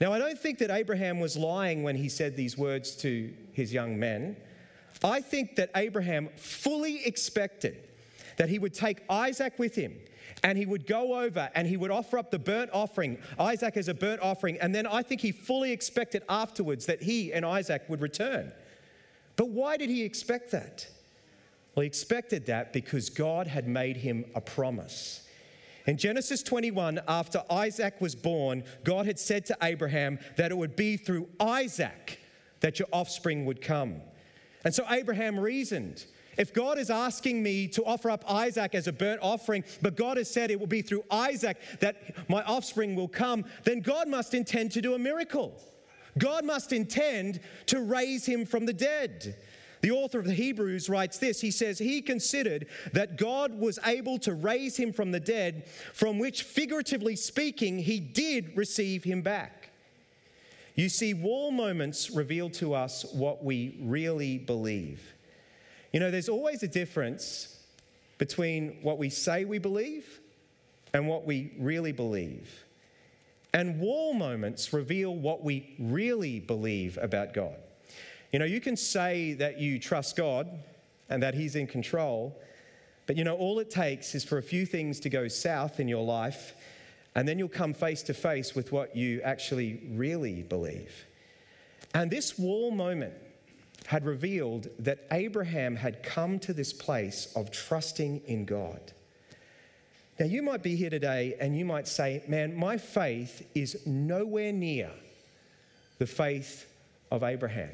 Now, 0.00 0.12
I 0.12 0.18
don't 0.18 0.38
think 0.38 0.58
that 0.58 0.70
Abraham 0.70 1.18
was 1.18 1.36
lying 1.36 1.82
when 1.82 1.96
he 1.96 2.08
said 2.08 2.36
these 2.36 2.56
words 2.56 2.94
to 2.96 3.32
his 3.52 3.72
young 3.72 3.98
men. 3.98 4.36
I 5.02 5.20
think 5.20 5.56
that 5.56 5.70
Abraham 5.76 6.28
fully 6.36 7.04
expected 7.04 7.76
that 8.36 8.48
he 8.48 8.58
would 8.58 8.74
take 8.74 9.02
Isaac 9.10 9.58
with 9.58 9.74
him 9.74 9.98
and 10.42 10.56
he 10.56 10.66
would 10.66 10.86
go 10.86 11.20
over 11.20 11.50
and 11.54 11.66
he 11.66 11.76
would 11.76 11.90
offer 11.90 12.18
up 12.18 12.30
the 12.30 12.38
burnt 12.38 12.70
offering, 12.72 13.18
Isaac 13.38 13.76
as 13.76 13.88
a 13.88 13.94
burnt 13.94 14.22
offering, 14.22 14.58
and 14.60 14.74
then 14.74 14.86
I 14.86 15.02
think 15.02 15.20
he 15.20 15.32
fully 15.32 15.72
expected 15.72 16.22
afterwards 16.28 16.86
that 16.86 17.02
he 17.02 17.32
and 17.32 17.44
Isaac 17.44 17.84
would 17.88 18.00
return. 18.00 18.52
But 19.36 19.48
why 19.48 19.76
did 19.76 19.90
he 19.90 20.02
expect 20.02 20.52
that? 20.52 20.86
Well, 21.74 21.82
he 21.82 21.86
expected 21.86 22.46
that 22.46 22.72
because 22.72 23.10
God 23.10 23.46
had 23.46 23.68
made 23.68 23.96
him 23.96 24.24
a 24.34 24.40
promise. 24.40 25.27
In 25.88 25.96
Genesis 25.96 26.42
21, 26.42 27.00
after 27.08 27.42
Isaac 27.48 27.98
was 27.98 28.14
born, 28.14 28.62
God 28.84 29.06
had 29.06 29.18
said 29.18 29.46
to 29.46 29.56
Abraham 29.62 30.18
that 30.36 30.50
it 30.50 30.54
would 30.54 30.76
be 30.76 30.98
through 30.98 31.30
Isaac 31.40 32.20
that 32.60 32.78
your 32.78 32.88
offspring 32.92 33.46
would 33.46 33.62
come. 33.62 34.02
And 34.66 34.74
so 34.74 34.84
Abraham 34.90 35.40
reasoned. 35.40 36.04
If 36.36 36.52
God 36.52 36.76
is 36.76 36.90
asking 36.90 37.42
me 37.42 37.68
to 37.68 37.82
offer 37.86 38.10
up 38.10 38.22
Isaac 38.30 38.74
as 38.74 38.86
a 38.86 38.92
burnt 38.92 39.20
offering, 39.22 39.64
but 39.80 39.96
God 39.96 40.18
has 40.18 40.30
said 40.30 40.50
it 40.50 40.60
will 40.60 40.66
be 40.66 40.82
through 40.82 41.04
Isaac 41.10 41.56
that 41.80 42.28
my 42.28 42.42
offspring 42.42 42.94
will 42.94 43.08
come, 43.08 43.46
then 43.64 43.80
God 43.80 44.08
must 44.08 44.34
intend 44.34 44.72
to 44.72 44.82
do 44.82 44.92
a 44.92 44.98
miracle. 44.98 45.58
God 46.18 46.44
must 46.44 46.70
intend 46.70 47.40
to 47.64 47.80
raise 47.80 48.26
him 48.26 48.44
from 48.44 48.66
the 48.66 48.74
dead. 48.74 49.36
The 49.80 49.90
author 49.90 50.18
of 50.18 50.24
the 50.24 50.34
Hebrews 50.34 50.88
writes 50.88 51.18
this 51.18 51.40
He 51.40 51.50
says, 51.50 51.78
He 51.78 52.02
considered 52.02 52.66
that 52.92 53.16
God 53.16 53.58
was 53.58 53.78
able 53.84 54.18
to 54.20 54.34
raise 54.34 54.76
him 54.76 54.92
from 54.92 55.12
the 55.12 55.20
dead, 55.20 55.66
from 55.92 56.18
which, 56.18 56.42
figuratively 56.42 57.16
speaking, 57.16 57.78
he 57.78 58.00
did 58.00 58.56
receive 58.56 59.04
him 59.04 59.22
back. 59.22 59.70
You 60.74 60.88
see, 60.88 61.12
wall 61.12 61.50
moments 61.50 62.10
reveal 62.10 62.50
to 62.50 62.74
us 62.74 63.04
what 63.12 63.44
we 63.44 63.76
really 63.80 64.38
believe. 64.38 65.02
You 65.92 66.00
know, 66.00 66.10
there's 66.10 66.28
always 66.28 66.62
a 66.62 66.68
difference 66.68 67.56
between 68.18 68.78
what 68.82 68.98
we 68.98 69.10
say 69.10 69.44
we 69.44 69.58
believe 69.58 70.20
and 70.92 71.08
what 71.08 71.24
we 71.24 71.52
really 71.58 71.92
believe. 71.92 72.64
And 73.54 73.80
wall 73.80 74.14
moments 74.14 74.72
reveal 74.72 75.14
what 75.14 75.42
we 75.42 75.74
really 75.78 76.38
believe 76.38 76.98
about 77.00 77.32
God. 77.32 77.56
You 78.32 78.38
know, 78.38 78.44
you 78.44 78.60
can 78.60 78.76
say 78.76 79.34
that 79.34 79.58
you 79.58 79.78
trust 79.78 80.16
God 80.16 80.48
and 81.08 81.22
that 81.22 81.34
He's 81.34 81.56
in 81.56 81.66
control, 81.66 82.38
but 83.06 83.16
you 83.16 83.24
know, 83.24 83.36
all 83.36 83.58
it 83.58 83.70
takes 83.70 84.14
is 84.14 84.24
for 84.24 84.38
a 84.38 84.42
few 84.42 84.66
things 84.66 85.00
to 85.00 85.08
go 85.08 85.28
south 85.28 85.80
in 85.80 85.88
your 85.88 86.04
life, 86.04 86.54
and 87.14 87.26
then 87.26 87.38
you'll 87.38 87.48
come 87.48 87.72
face 87.72 88.02
to 88.02 88.14
face 88.14 88.54
with 88.54 88.70
what 88.70 88.94
you 88.94 89.22
actually 89.22 89.80
really 89.90 90.42
believe. 90.42 91.06
And 91.94 92.10
this 92.10 92.38
wall 92.38 92.70
moment 92.70 93.14
had 93.86 94.04
revealed 94.04 94.68
that 94.78 95.06
Abraham 95.10 95.74
had 95.74 96.02
come 96.02 96.38
to 96.40 96.52
this 96.52 96.74
place 96.74 97.32
of 97.34 97.50
trusting 97.50 98.20
in 98.26 98.44
God. 98.44 98.92
Now, 100.20 100.26
you 100.26 100.42
might 100.42 100.62
be 100.62 100.76
here 100.76 100.90
today 100.90 101.36
and 101.40 101.56
you 101.56 101.64
might 101.64 101.88
say, 101.88 102.22
Man, 102.28 102.54
my 102.54 102.76
faith 102.76 103.48
is 103.54 103.86
nowhere 103.86 104.52
near 104.52 104.90
the 105.98 106.06
faith 106.06 106.66
of 107.10 107.22
Abraham. 107.22 107.70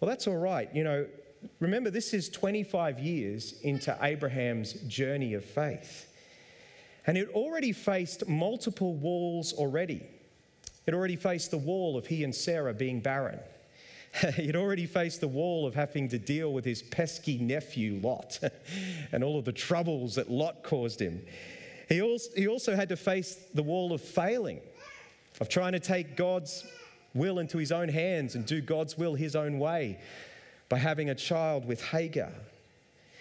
Well, 0.00 0.08
that's 0.08 0.26
all 0.26 0.36
right. 0.36 0.68
You 0.74 0.84
know, 0.84 1.06
remember, 1.60 1.90
this 1.90 2.14
is 2.14 2.28
25 2.28 2.98
years 2.98 3.54
into 3.62 3.96
Abraham's 4.00 4.72
journey 4.72 5.34
of 5.34 5.44
faith. 5.44 6.06
And 7.06 7.16
it 7.16 7.30
already 7.30 7.72
faced 7.72 8.28
multiple 8.28 8.94
walls 8.94 9.52
already. 9.52 10.06
It 10.86 10.94
already 10.94 11.16
faced 11.16 11.50
the 11.50 11.58
wall 11.58 11.96
of 11.96 12.06
he 12.06 12.22
and 12.22 12.34
Sarah 12.34 12.74
being 12.74 13.00
barren. 13.00 13.40
He'd 14.36 14.56
already 14.56 14.86
faced 14.86 15.20
the 15.20 15.28
wall 15.28 15.66
of 15.66 15.74
having 15.74 16.08
to 16.10 16.18
deal 16.18 16.52
with 16.52 16.64
his 16.64 16.82
pesky 16.82 17.38
nephew 17.38 18.00
Lot 18.02 18.38
and 19.12 19.22
all 19.24 19.38
of 19.38 19.44
the 19.44 19.52
troubles 19.52 20.14
that 20.14 20.30
Lot 20.30 20.62
caused 20.62 21.00
him. 21.00 21.22
He 21.88 22.02
also, 22.02 22.30
he 22.36 22.48
also 22.48 22.76
had 22.76 22.90
to 22.90 22.96
face 22.96 23.38
the 23.54 23.62
wall 23.62 23.92
of 23.92 24.00
failing, 24.00 24.60
of 25.40 25.48
trying 25.48 25.72
to 25.72 25.80
take 25.80 26.16
God's 26.16 26.66
will 27.18 27.38
into 27.38 27.58
his 27.58 27.72
own 27.72 27.88
hands 27.88 28.34
and 28.34 28.46
do 28.46 28.60
God's 28.60 28.96
will 28.96 29.14
his 29.14 29.36
own 29.36 29.58
way 29.58 29.98
by 30.68 30.78
having 30.78 31.10
a 31.10 31.14
child 31.14 31.66
with 31.66 31.82
Hagar. 31.82 32.32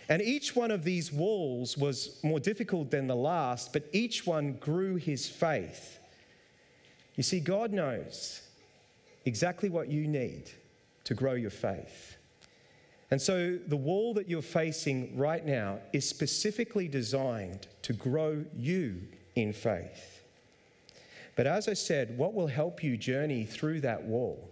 And 0.10 0.22
each 0.22 0.56
one 0.56 0.72
of 0.72 0.84
these 0.84 1.12
walls 1.12 1.78
was 1.78 2.18
more 2.24 2.40
difficult 2.40 2.92
than 2.92 3.08
the 3.08 3.16
last, 3.16 3.74
but 3.74 3.84
each 3.92 4.26
one 4.26 4.54
grew 4.54 4.96
his 4.96 5.28
faith. 5.28 6.00
You 7.16 7.24
see, 7.24 7.40
God 7.40 7.74
knows 7.74 8.42
exactly 9.26 9.70
what 9.70 9.90
you 9.90 10.08
need 10.08 10.50
to 11.04 11.14
grow 11.14 11.34
your 11.34 11.50
faith. 11.50 12.18
And 13.12 13.22
so 13.22 13.58
the 13.68 13.78
wall 13.78 14.14
that 14.16 14.30
you're 14.30 14.42
facing 14.42 15.18
right 15.18 15.46
now 15.46 15.80
is 15.94 16.08
specifically 16.08 16.88
designed 16.88 17.68
to 17.84 17.94
grow 17.94 18.46
you 18.56 19.02
in 19.36 19.54
faith. 19.54 20.17
But 21.38 21.46
as 21.46 21.68
I 21.68 21.74
said, 21.74 22.18
what 22.18 22.34
will 22.34 22.48
help 22.48 22.84
you 22.84 22.98
journey 22.98 23.46
through 23.46 23.82
that 23.82 24.04
wall 24.04 24.50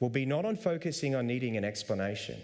will 0.00 0.08
be 0.08 0.24
not 0.24 0.46
on 0.46 0.56
focusing 0.56 1.14
on 1.14 1.26
needing 1.26 1.58
an 1.58 1.64
explanation, 1.64 2.40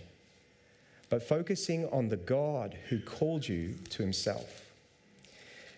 but 1.09 1.23
focusing 1.23 1.89
on 1.89 2.11
the 2.11 2.19
God 2.19 2.77
who 2.91 3.01
called 3.01 3.49
you 3.49 3.75
to 3.91 4.03
himself. 4.03 4.63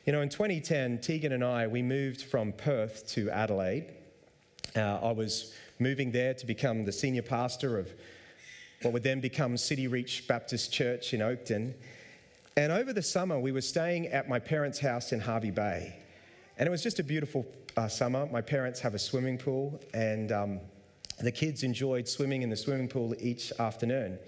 You 0.05 0.13
know, 0.13 0.23
in 0.23 0.29
2010, 0.29 1.01
Tegan 1.01 1.33
and 1.33 1.45
I, 1.45 1.69
we 1.69 1.81
moved 1.83 2.23
from 2.23 2.53
Perth 2.53 3.07
to 3.11 3.31
Adelaide. 3.31 3.87
Uh, 4.75 4.99
I 5.01 5.13
was 5.13 5.55
moving 5.79 6.11
there 6.11 6.35
to 6.35 6.47
become 6.47 6.85
the 6.85 6.93
senior 6.93 7.23
pastor 7.23 7.79
of 7.79 7.93
what 8.83 8.93
would 8.93 9.05
then 9.05 9.21
become 9.21 9.57
City 9.57 9.87
Reach 9.87 10.27
Baptist 10.27 10.73
Church 10.73 11.15
in 11.15 11.21
Oakden. 11.21 11.75
And 12.57 12.73
over 12.73 12.93
the 12.93 13.03
summer, 13.03 13.39
we 13.39 13.53
were 13.53 13.61
staying 13.61 14.09
at 14.09 14.29
my 14.29 14.41
parents' 14.41 14.81
house 14.81 15.13
in 15.13 15.21
Hervey 15.21 15.53
Bay. 15.53 15.95
And 16.59 16.67
it 16.67 16.71
was 16.71 16.83
just 16.83 16.99
a 16.99 17.05
beautiful 17.05 17.47
uh, 17.79 17.87
summer. 17.87 18.27
My 18.27 18.41
parents 18.41 18.81
have 18.81 18.95
a 18.95 18.99
swimming 18.99 19.39
pool, 19.39 19.81
and 19.95 20.33
um, 20.33 20.61
the 21.21 21.31
kids 21.31 21.63
enjoyed 21.63 22.09
swimming 22.09 22.43
in 22.43 22.51
the 22.51 22.57
swimming 22.57 22.89
pool 22.89 23.15
each 23.21 23.53
afternoon. 23.61 24.19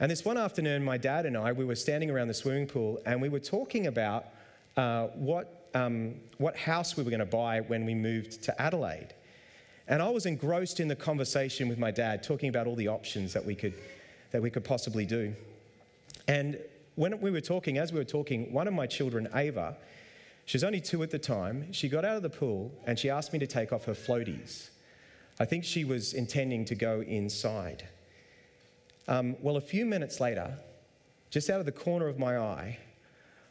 And 0.00 0.10
this 0.10 0.24
one 0.24 0.36
afternoon, 0.36 0.84
my 0.84 0.98
dad 0.98 1.24
and 1.24 1.36
I, 1.36 1.52
we 1.52 1.64
were 1.64 1.76
standing 1.76 2.10
around 2.10 2.26
the 2.26 2.34
swimming 2.34 2.66
pool 2.66 3.00
and 3.06 3.22
we 3.22 3.28
were 3.28 3.38
talking 3.38 3.86
about 3.86 4.26
uh, 4.76 5.06
what, 5.14 5.68
um, 5.72 6.16
what 6.38 6.56
house 6.56 6.96
we 6.96 7.04
were 7.04 7.10
going 7.10 7.20
to 7.20 7.26
buy 7.26 7.60
when 7.60 7.84
we 7.84 7.94
moved 7.94 8.42
to 8.42 8.60
Adelaide. 8.60 9.14
And 9.86 10.02
I 10.02 10.10
was 10.10 10.26
engrossed 10.26 10.80
in 10.80 10.88
the 10.88 10.96
conversation 10.96 11.68
with 11.68 11.78
my 11.78 11.92
dad, 11.92 12.24
talking 12.24 12.48
about 12.48 12.66
all 12.66 12.74
the 12.74 12.88
options 12.88 13.32
that 13.34 13.44
we 13.44 13.54
could, 13.54 13.74
that 14.32 14.42
we 14.42 14.50
could 14.50 14.64
possibly 14.64 15.06
do. 15.06 15.32
And 16.26 16.58
when 16.96 17.20
we 17.20 17.30
were 17.30 17.40
talking, 17.40 17.78
as 17.78 17.92
we 17.92 18.00
were 18.00 18.04
talking, 18.04 18.52
one 18.52 18.66
of 18.66 18.74
my 18.74 18.88
children, 18.88 19.28
Ava, 19.32 19.76
she 20.46 20.56
was 20.56 20.64
only 20.64 20.80
two 20.80 21.02
at 21.02 21.10
the 21.10 21.18
time. 21.18 21.72
She 21.72 21.88
got 21.88 22.04
out 22.04 22.16
of 22.16 22.22
the 22.22 22.30
pool 22.30 22.72
and 22.86 22.98
she 22.98 23.10
asked 23.10 23.32
me 23.32 23.38
to 23.38 23.46
take 23.46 23.72
off 23.72 23.84
her 23.84 23.94
floaties. 23.94 24.68
I 25.40 25.44
think 25.44 25.64
she 25.64 25.84
was 25.84 26.12
intending 26.12 26.64
to 26.66 26.74
go 26.74 27.00
inside. 27.00 27.88
Um, 29.08 29.36
well, 29.40 29.56
a 29.56 29.60
few 29.60 29.84
minutes 29.84 30.20
later, 30.20 30.56
just 31.30 31.50
out 31.50 31.60
of 31.60 31.66
the 31.66 31.72
corner 31.72 32.06
of 32.08 32.18
my 32.18 32.38
eye, 32.38 32.78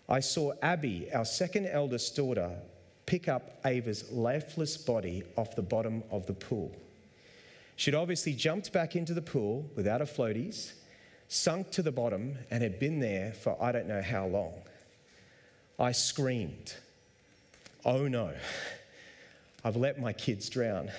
I 0.07 0.19
saw 0.19 0.53
Abby, 0.61 1.09
our 1.13 1.25
second 1.25 1.67
eldest 1.67 2.15
daughter, 2.15 2.51
pick 3.05 3.27
up 3.27 3.59
Ava's 3.65 4.11
lifeless 4.11 4.77
body 4.77 5.23
off 5.35 5.55
the 5.55 5.61
bottom 5.61 6.03
of 6.11 6.25
the 6.25 6.33
pool. 6.33 6.75
She'd 7.75 7.95
obviously 7.95 8.33
jumped 8.33 8.71
back 8.71 8.95
into 8.95 9.13
the 9.13 9.21
pool 9.21 9.69
without 9.75 9.99
her 9.99 10.05
floaties, 10.05 10.73
sunk 11.27 11.71
to 11.71 11.81
the 11.81 11.91
bottom, 11.91 12.37
and 12.51 12.61
had 12.61 12.79
been 12.79 12.99
there 12.99 13.33
for 13.33 13.61
I 13.61 13.71
don't 13.71 13.87
know 13.87 14.01
how 14.01 14.27
long. 14.27 14.53
I 15.79 15.91
screamed, 15.91 16.75
Oh 17.85 18.07
no, 18.07 18.33
I've 19.63 19.75
let 19.75 19.99
my 19.99 20.13
kids 20.13 20.47
drown. 20.49 20.89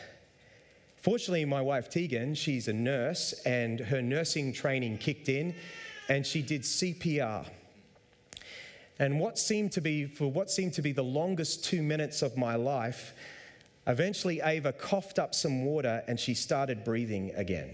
Fortunately, 0.97 1.45
my 1.47 1.62
wife 1.62 1.88
Tegan, 1.88 2.35
she's 2.35 2.69
a 2.69 2.73
nurse, 2.75 3.33
and 3.47 3.81
her 3.81 4.03
nursing 4.03 4.53
training 4.53 4.99
kicked 4.99 5.31
in, 5.31 5.55
and 6.09 6.26
she 6.26 6.43
did 6.43 6.62
CPR. 6.62 7.47
And 8.99 9.19
what 9.19 9.38
seemed 9.38 9.73
to 9.73 9.81
be, 9.81 10.05
for 10.05 10.31
what 10.31 10.50
seemed 10.50 10.75
to 10.75 10.83
be 10.83 10.93
the 10.93 11.03
longest 11.03 11.64
two 11.64 11.83
minutes 11.83 12.21
of 12.21 12.37
my 12.37 12.55
life, 12.55 13.14
eventually 13.87 14.41
Ava 14.43 14.73
coughed 14.73 15.19
up 15.19 15.35
some 15.35 15.64
water 15.64 16.03
and 16.07 16.21
she 16.21 16.35
started 16.35 16.85
breathing 16.85 17.33
again. 17.35 17.71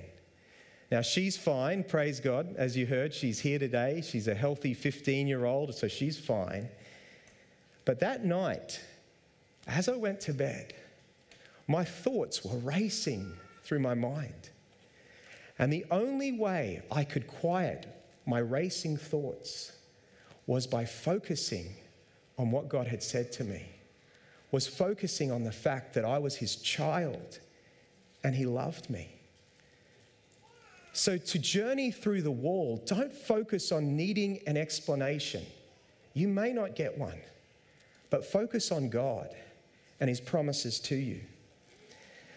Now, 0.90 1.02
she's 1.02 1.36
fine, 1.36 1.84
praise 1.84 2.20
God. 2.20 2.54
As 2.56 2.76
you 2.76 2.86
heard, 2.86 3.12
she's 3.12 3.40
here 3.40 3.58
today. 3.58 4.02
She's 4.04 4.28
a 4.28 4.34
healthy 4.34 4.74
15 4.74 5.26
year 5.26 5.44
old, 5.44 5.74
so 5.74 5.88
she's 5.88 6.18
fine. 6.18 6.68
But 7.84 8.00
that 8.00 8.24
night, 8.24 8.80
as 9.66 9.88
I 9.88 9.96
went 9.96 10.20
to 10.22 10.34
bed, 10.34 10.74
my 11.66 11.84
thoughts 11.84 12.44
were 12.44 12.58
racing 12.58 13.32
through 13.62 13.80
my 13.80 13.94
mind. 13.94 14.50
And 15.58 15.72
the 15.72 15.84
only 15.90 16.32
way 16.32 16.82
I 16.90 17.04
could 17.04 17.26
quiet 17.26 17.86
my 18.26 18.38
racing 18.38 18.96
thoughts 18.96 19.72
was 20.46 20.66
by 20.66 20.84
focusing 20.84 21.74
on 22.38 22.50
what 22.50 22.68
God 22.68 22.86
had 22.86 23.02
said 23.02 23.30
to 23.32 23.44
me, 23.44 23.66
was 24.50 24.66
focusing 24.66 25.30
on 25.30 25.44
the 25.44 25.52
fact 25.52 25.94
that 25.94 26.04
I 26.04 26.18
was 26.18 26.36
his 26.36 26.56
child 26.56 27.38
and 28.24 28.34
he 28.34 28.46
loved 28.46 28.90
me. 28.90 29.14
So, 30.92 31.18
to 31.18 31.38
journey 31.38 31.92
through 31.92 32.22
the 32.22 32.30
wall, 32.32 32.82
don't 32.86 33.12
focus 33.12 33.70
on 33.70 33.96
needing 33.96 34.40
an 34.46 34.56
explanation. 34.56 35.46
You 36.14 36.26
may 36.26 36.52
not 36.52 36.74
get 36.74 36.98
one, 36.98 37.20
but 38.10 38.24
focus 38.24 38.72
on 38.72 38.88
God 38.88 39.34
and 40.00 40.08
his 40.08 40.20
promises 40.20 40.80
to 40.80 40.96
you. 40.96 41.20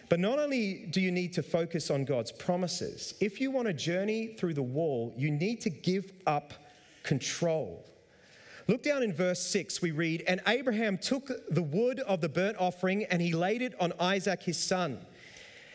But 0.09 0.19
not 0.19 0.37
only 0.37 0.85
do 0.91 1.01
you 1.01 1.11
need 1.11 1.33
to 1.33 1.43
focus 1.43 1.89
on 1.89 2.05
God's 2.05 2.31
promises, 2.31 3.15
if 3.19 3.41
you 3.41 3.49
want 3.49 3.67
to 3.67 3.73
journey 3.73 4.27
through 4.27 4.53
the 4.53 4.61
wall, 4.61 5.13
you 5.17 5.31
need 5.31 5.61
to 5.61 5.69
give 5.69 6.11
up 6.27 6.53
control. 7.03 7.83
Look 8.67 8.83
down 8.83 9.03
in 9.03 9.13
verse 9.13 9.41
6, 9.41 9.81
we 9.81 9.91
read, 9.91 10.23
And 10.27 10.41
Abraham 10.47 10.97
took 10.97 11.31
the 11.49 11.63
wood 11.63 11.99
of 12.01 12.21
the 12.21 12.29
burnt 12.29 12.57
offering 12.59 13.05
and 13.05 13.21
he 13.21 13.33
laid 13.33 13.61
it 13.61 13.73
on 13.79 13.93
Isaac 13.99 14.43
his 14.43 14.57
son. 14.57 14.99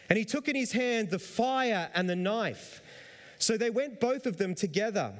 And 0.08 0.18
he 0.18 0.24
took 0.24 0.48
in 0.48 0.56
his 0.56 0.72
hand 0.72 1.10
the 1.10 1.18
fire 1.18 1.90
and 1.94 2.08
the 2.08 2.16
knife. 2.16 2.80
So 3.38 3.56
they 3.56 3.70
went 3.70 4.00
both 4.00 4.26
of 4.26 4.38
them 4.38 4.54
together. 4.54 5.14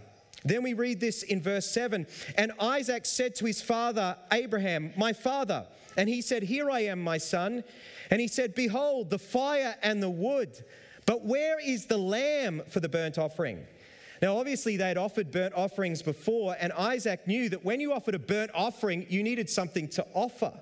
Then 0.45 0.63
we 0.63 0.73
read 0.73 1.01
this 1.01 1.23
in 1.23 1.43
verse 1.43 1.67
7 1.67 2.07
And 2.37 2.53
Isaac 2.61 3.07
said 3.07 3.35
to 3.37 3.45
his 3.45 3.61
father, 3.61 4.17
Abraham, 4.33 4.93
My 4.97 5.13
father. 5.13 5.67
And 5.97 6.09
he 6.09 6.23
said, 6.23 6.45
Here 6.45 6.71
I 6.71 6.81
am, 6.81 7.03
my 7.03 7.19
son. 7.19 7.65
And 8.11 8.21
he 8.21 8.29
said, 8.29 8.55
Behold, 8.55 9.11
the 9.11 9.19
fire 9.19 9.75
and 9.83 10.03
the 10.03 10.11
wood. 10.11 10.65
But 11.07 11.25
where 11.25 11.59
is 11.59 11.87
the 11.87 11.99
lamb 11.99 12.63
for 12.69 12.81
the 12.81 12.89
burnt 12.89 13.19
offering? 13.19 13.67
Now, 14.21 14.37
obviously, 14.37 14.77
they 14.77 14.89
had 14.89 14.99
offered 14.99 15.31
burnt 15.31 15.55
offerings 15.55 16.03
before, 16.03 16.57
and 16.59 16.73
Isaac 16.73 17.27
knew 17.27 17.49
that 17.51 17.65
when 17.65 17.81
you 17.81 17.93
offered 17.93 18.15
a 18.15 18.19
burnt 18.19 18.51
offering, 18.53 19.07
you 19.09 19.23
needed 19.23 19.49
something 19.49 19.89
to 19.91 20.07
offer. 20.13 20.53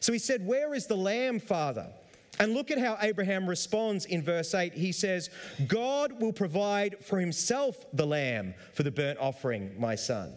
So 0.00 0.12
he 0.12 0.18
said, 0.18 0.46
Where 0.46 0.74
is 0.74 0.86
the 0.86 0.96
lamb, 0.96 1.38
Father? 1.40 1.88
And 2.40 2.52
look 2.52 2.70
at 2.70 2.78
how 2.78 2.98
Abraham 3.00 3.48
responds 3.48 4.06
in 4.06 4.22
verse 4.22 4.54
8. 4.54 4.74
He 4.74 4.92
says, 4.92 5.30
God 5.68 6.20
will 6.20 6.32
provide 6.32 7.04
for 7.04 7.20
himself 7.20 7.84
the 7.92 8.06
lamb 8.06 8.54
for 8.72 8.82
the 8.82 8.90
burnt 8.90 9.18
offering, 9.20 9.72
my 9.78 9.94
son. 9.94 10.34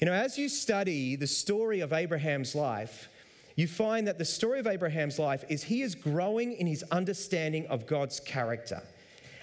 You 0.00 0.06
know, 0.06 0.12
as 0.12 0.38
you 0.38 0.48
study 0.48 1.16
the 1.16 1.26
story 1.26 1.80
of 1.80 1.92
Abraham's 1.92 2.54
life, 2.54 3.08
you 3.56 3.68
find 3.68 4.08
that 4.08 4.18
the 4.18 4.24
story 4.24 4.58
of 4.58 4.66
Abraham's 4.66 5.18
life 5.18 5.44
is 5.48 5.62
he 5.62 5.82
is 5.82 5.94
growing 5.94 6.54
in 6.54 6.66
his 6.66 6.82
understanding 6.90 7.66
of 7.68 7.86
God's 7.86 8.18
character. 8.18 8.82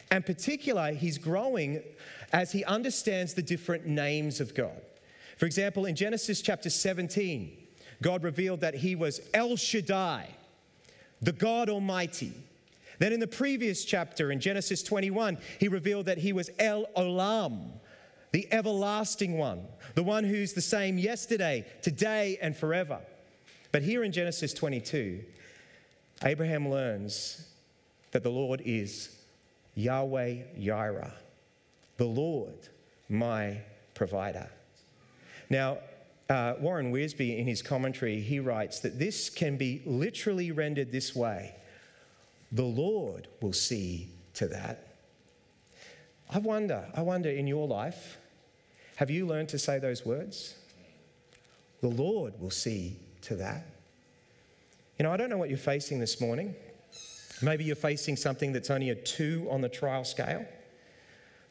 And 0.09 0.25
particular, 0.25 0.91
he's 0.91 1.17
growing 1.17 1.81
as 2.33 2.51
he 2.51 2.65
understands 2.65 3.33
the 3.33 3.41
different 3.41 3.85
names 3.85 4.41
of 4.41 4.53
God. 4.53 4.81
For 5.37 5.45
example, 5.45 5.85
in 5.85 5.95
Genesis 5.95 6.41
chapter 6.41 6.69
17, 6.69 7.57
God 8.01 8.23
revealed 8.23 8.61
that 8.61 8.75
he 8.75 8.95
was 8.95 9.21
El 9.33 9.55
Shaddai, 9.55 10.27
the 11.21 11.31
God 11.31 11.69
Almighty. 11.69 12.33
Then 12.99 13.13
in 13.13 13.19
the 13.19 13.27
previous 13.27 13.83
chapter, 13.83 14.31
in 14.31 14.39
Genesis 14.39 14.83
21, 14.83 15.37
he 15.59 15.67
revealed 15.67 16.05
that 16.05 16.19
he 16.19 16.33
was 16.33 16.49
El 16.59 16.85
Olam, 16.95 17.71
the 18.31 18.47
everlasting 18.51 19.37
one, 19.37 19.63
the 19.95 20.03
one 20.03 20.23
who's 20.23 20.53
the 20.53 20.61
same 20.61 20.97
yesterday, 20.97 21.65
today, 21.81 22.37
and 22.41 22.55
forever. 22.55 22.99
But 23.71 23.81
here 23.81 24.03
in 24.03 24.11
Genesis 24.11 24.53
22, 24.53 25.23
Abraham 26.23 26.69
learns 26.69 27.47
that 28.11 28.23
the 28.23 28.29
Lord 28.29 28.61
is 28.65 29.15
Yahweh 29.75 30.35
Yireh, 30.59 31.11
the 31.97 32.05
Lord, 32.05 32.67
my 33.09 33.57
provider. 33.95 34.49
Now, 35.49 35.79
uh, 36.31 36.55
Warren 36.61 36.93
Wiersbe, 36.93 37.37
in 37.37 37.45
his 37.45 37.61
commentary, 37.61 38.21
he 38.21 38.39
writes 38.39 38.79
that 38.79 38.97
this 38.97 39.29
can 39.29 39.57
be 39.57 39.81
literally 39.85 40.51
rendered 40.51 40.91
this 40.91 41.13
way 41.13 41.53
The 42.53 42.63
Lord 42.63 43.27
will 43.41 43.53
see 43.53 44.09
to 44.35 44.47
that. 44.47 44.87
I 46.33 46.39
wonder, 46.39 46.87
I 46.95 47.01
wonder 47.01 47.29
in 47.29 47.47
your 47.47 47.67
life, 47.67 48.17
have 48.95 49.11
you 49.11 49.27
learned 49.27 49.49
to 49.49 49.59
say 49.59 49.77
those 49.77 50.05
words? 50.05 50.55
The 51.81 51.89
Lord 51.89 52.39
will 52.39 52.51
see 52.51 52.97
to 53.23 53.35
that. 53.35 53.65
You 54.97 55.03
know, 55.03 55.11
I 55.11 55.17
don't 55.17 55.29
know 55.29 55.37
what 55.37 55.49
you're 55.49 55.57
facing 55.57 55.99
this 55.99 56.21
morning. 56.21 56.55
Maybe 57.41 57.65
you're 57.65 57.75
facing 57.75 58.15
something 58.15 58.53
that's 58.53 58.69
only 58.69 58.91
a 58.91 58.95
two 58.95 59.47
on 59.51 59.59
the 59.59 59.67
trial 59.67 60.05
scale. 60.05 60.45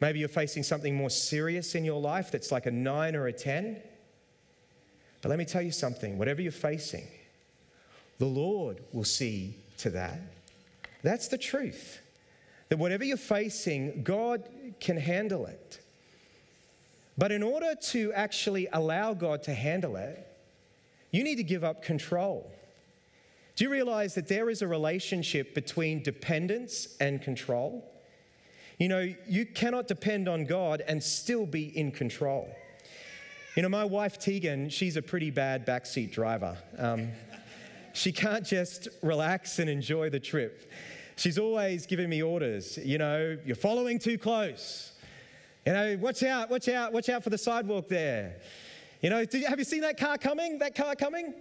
Maybe 0.00 0.20
you're 0.20 0.28
facing 0.28 0.62
something 0.62 0.94
more 0.94 1.10
serious 1.10 1.74
in 1.74 1.84
your 1.84 2.00
life 2.00 2.30
that's 2.30 2.50
like 2.50 2.64
a 2.64 2.70
nine 2.70 3.14
or 3.14 3.26
a 3.26 3.32
10. 3.32 3.82
But 5.22 5.28
let 5.28 5.38
me 5.38 5.44
tell 5.44 5.62
you 5.62 5.72
something 5.72 6.18
whatever 6.18 6.40
you're 6.40 6.52
facing, 6.52 7.06
the 8.18 8.26
Lord 8.26 8.80
will 8.92 9.04
see 9.04 9.56
to 9.78 9.90
that. 9.90 10.20
That's 11.02 11.28
the 11.28 11.38
truth. 11.38 12.00
That 12.68 12.78
whatever 12.78 13.04
you're 13.04 13.16
facing, 13.16 14.02
God 14.02 14.48
can 14.78 14.96
handle 14.96 15.46
it. 15.46 15.80
But 17.18 17.32
in 17.32 17.42
order 17.42 17.74
to 17.74 18.12
actually 18.12 18.68
allow 18.72 19.14
God 19.14 19.42
to 19.44 19.54
handle 19.54 19.96
it, 19.96 20.26
you 21.10 21.24
need 21.24 21.36
to 21.36 21.42
give 21.42 21.64
up 21.64 21.82
control. 21.82 22.50
Do 23.56 23.64
you 23.64 23.70
realize 23.70 24.14
that 24.14 24.28
there 24.28 24.48
is 24.48 24.62
a 24.62 24.68
relationship 24.68 25.54
between 25.54 26.02
dependence 26.02 26.96
and 27.00 27.20
control? 27.20 27.84
You 28.78 28.88
know, 28.88 29.14
you 29.28 29.44
cannot 29.44 29.88
depend 29.88 30.28
on 30.28 30.46
God 30.46 30.82
and 30.86 31.02
still 31.02 31.44
be 31.44 31.76
in 31.76 31.90
control. 31.90 32.48
You 33.56 33.62
know, 33.62 33.68
my 33.68 33.84
wife 33.84 34.16
Tegan, 34.16 34.68
she's 34.68 34.96
a 34.96 35.02
pretty 35.02 35.32
bad 35.32 35.66
backseat 35.66 36.12
driver. 36.12 36.56
Um, 36.78 37.08
she 37.92 38.12
can't 38.12 38.46
just 38.46 38.86
relax 39.02 39.58
and 39.58 39.68
enjoy 39.68 40.08
the 40.08 40.20
trip. 40.20 40.70
She's 41.16 41.36
always 41.36 41.84
giving 41.84 42.08
me 42.08 42.22
orders. 42.22 42.78
You 42.78 42.98
know, 42.98 43.36
you're 43.44 43.56
following 43.56 43.98
too 43.98 44.18
close. 44.18 44.92
You 45.66 45.72
know, 45.72 45.98
watch 46.00 46.22
out, 46.22 46.48
watch 46.48 46.68
out, 46.68 46.92
watch 46.92 47.08
out 47.08 47.24
for 47.24 47.30
the 47.30 47.38
sidewalk 47.38 47.88
there. 47.88 48.36
You 49.02 49.10
know, 49.10 49.24
have 49.48 49.58
you 49.58 49.64
seen 49.64 49.80
that 49.80 49.98
car 49.98 50.16
coming? 50.16 50.60
That 50.60 50.76
car 50.76 50.94
coming? 50.94 51.34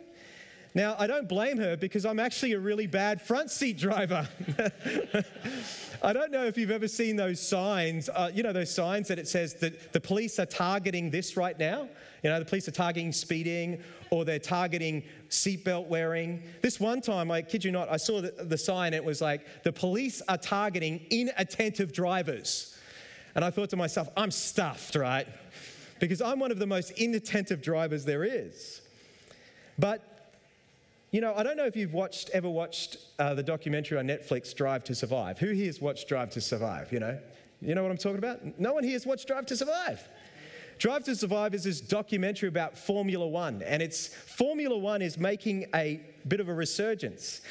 Now, 0.76 0.96
I 1.00 1.08
don't 1.08 1.28
blame 1.28 1.58
her 1.58 1.76
because 1.76 2.06
I'm 2.06 2.20
actually 2.20 2.54
a 2.54 2.60
really 2.60 2.86
bad 2.86 3.22
front 3.22 3.50
seat 3.50 3.78
driver. 3.78 4.28
I 6.04 6.14
don't 6.14 6.32
know 6.32 6.46
if 6.46 6.58
you've 6.58 6.72
ever 6.72 6.88
seen 6.88 7.16
those 7.16 7.46
signs, 7.46 8.08
uh, 8.08 8.32
you 8.34 8.44
know, 8.44 8.54
those 8.54 8.74
signs 8.74 9.08
that 9.08 9.18
it 9.18 9.28
says 9.28 9.56
that 9.56 9.94
the 9.94 10.00
police 10.00 10.40
are 10.40 10.46
targeting 10.46 11.10
this 11.10 11.36
right 11.36 11.58
now. 11.58 11.90
You 12.24 12.30
know, 12.30 12.40
the 12.40 12.46
police 12.46 12.68
are 12.68 12.72
targeting 12.72 13.12
speeding 13.12 13.84
or 14.12 14.26
they're 14.26 14.40
targeting 14.40 15.04
seatbelt 15.30 15.88
wearing. 15.88 16.44
This 16.62 16.80
one 16.80 17.02
time, 17.02 17.32
I 17.32 17.42
kid 17.42 17.66
you 17.66 17.72
not, 17.72 17.90
I 17.92 17.98
saw 17.98 18.22
the, 18.22 18.32
the 18.32 18.58
sign, 18.58 18.94
it 18.94 19.04
was 19.04 19.22
like, 19.22 19.64
the 19.64 19.74
police 19.74 20.22
are 20.30 20.38
targeting 20.38 21.06
inattentive 21.10 21.92
drivers. 21.92 22.78
And 23.36 23.44
I 23.44 23.50
thought 23.50 23.70
to 23.72 23.76
myself, 23.76 24.10
I'm 24.16 24.32
stuffed, 24.32 24.96
right? 24.96 25.28
Because 26.00 26.22
I'm 26.22 26.40
one 26.40 26.52
of 26.52 26.60
the 26.60 26.68
most 26.68 26.92
inattentive 26.92 27.62
drivers 27.62 28.06
there 28.06 28.24
is. 28.24 28.82
But 29.78 30.09
you 31.12 31.22
know, 31.22 31.34
I 31.36 31.44
don't 31.44 31.58
know 31.58 31.66
if 31.66 31.76
you've 31.76 31.94
watched, 31.94 32.30
ever 32.32 32.50
watched 32.50 32.98
uh, 33.18 33.34
the 33.34 33.42
documentary 33.42 33.98
on 33.98 34.08
Netflix, 34.08 34.54
Drive 34.54 34.84
to 34.86 34.96
Survive. 34.96 35.40
Who 35.40 35.48
here 35.48 35.66
has 35.66 35.82
watched 35.82 36.08
Drive 36.08 36.30
to 36.32 36.42
Survive? 36.42 36.94
You 36.94 37.00
know, 37.00 37.20
you 37.62 37.74
know 37.74 37.82
what 37.82 37.92
I'm 37.92 37.98
talking 37.98 38.20
about? 38.20 38.60
No 38.60 38.74
one 38.74 38.84
here 38.84 38.94
has 38.94 39.08
watched 39.08 39.28
Drive 39.28 39.46
to 39.48 39.58
Survive. 39.58 40.08
Drive 40.78 41.04
to 41.06 41.16
Survive 41.16 41.54
is 41.54 41.64
this 41.64 41.82
documentary 41.82 42.48
about 42.48 42.78
Formula 42.78 43.28
One, 43.28 43.62
and 43.64 43.82
it's 43.82 44.08
Formula 44.08 44.78
One 44.78 45.02
is 45.02 45.18
making 45.18 45.66
a 45.74 46.00
bit 46.28 46.40
of 46.40 46.48
a 46.48 46.54
resurgence. 46.54 47.42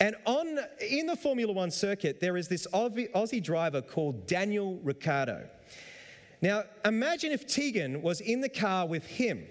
And 0.00 0.16
on 0.24 0.58
in 0.80 1.06
the 1.06 1.16
Formula 1.16 1.52
One 1.52 1.70
circuit, 1.70 2.20
there 2.20 2.36
is 2.36 2.48
this 2.48 2.66
Aussie 2.68 3.42
driver 3.42 3.82
called 3.82 4.26
Daniel 4.26 4.78
Ricciardo. 4.82 5.48
Now, 6.40 6.64
imagine 6.84 7.30
if 7.30 7.46
Tegan 7.46 8.00
was 8.00 8.20
in 8.20 8.40
the 8.40 8.48
car 8.48 8.86
with 8.86 9.06
him 9.06 9.46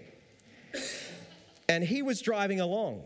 and 1.69 1.83
he 1.83 2.01
was 2.01 2.21
driving 2.21 2.59
along. 2.59 3.03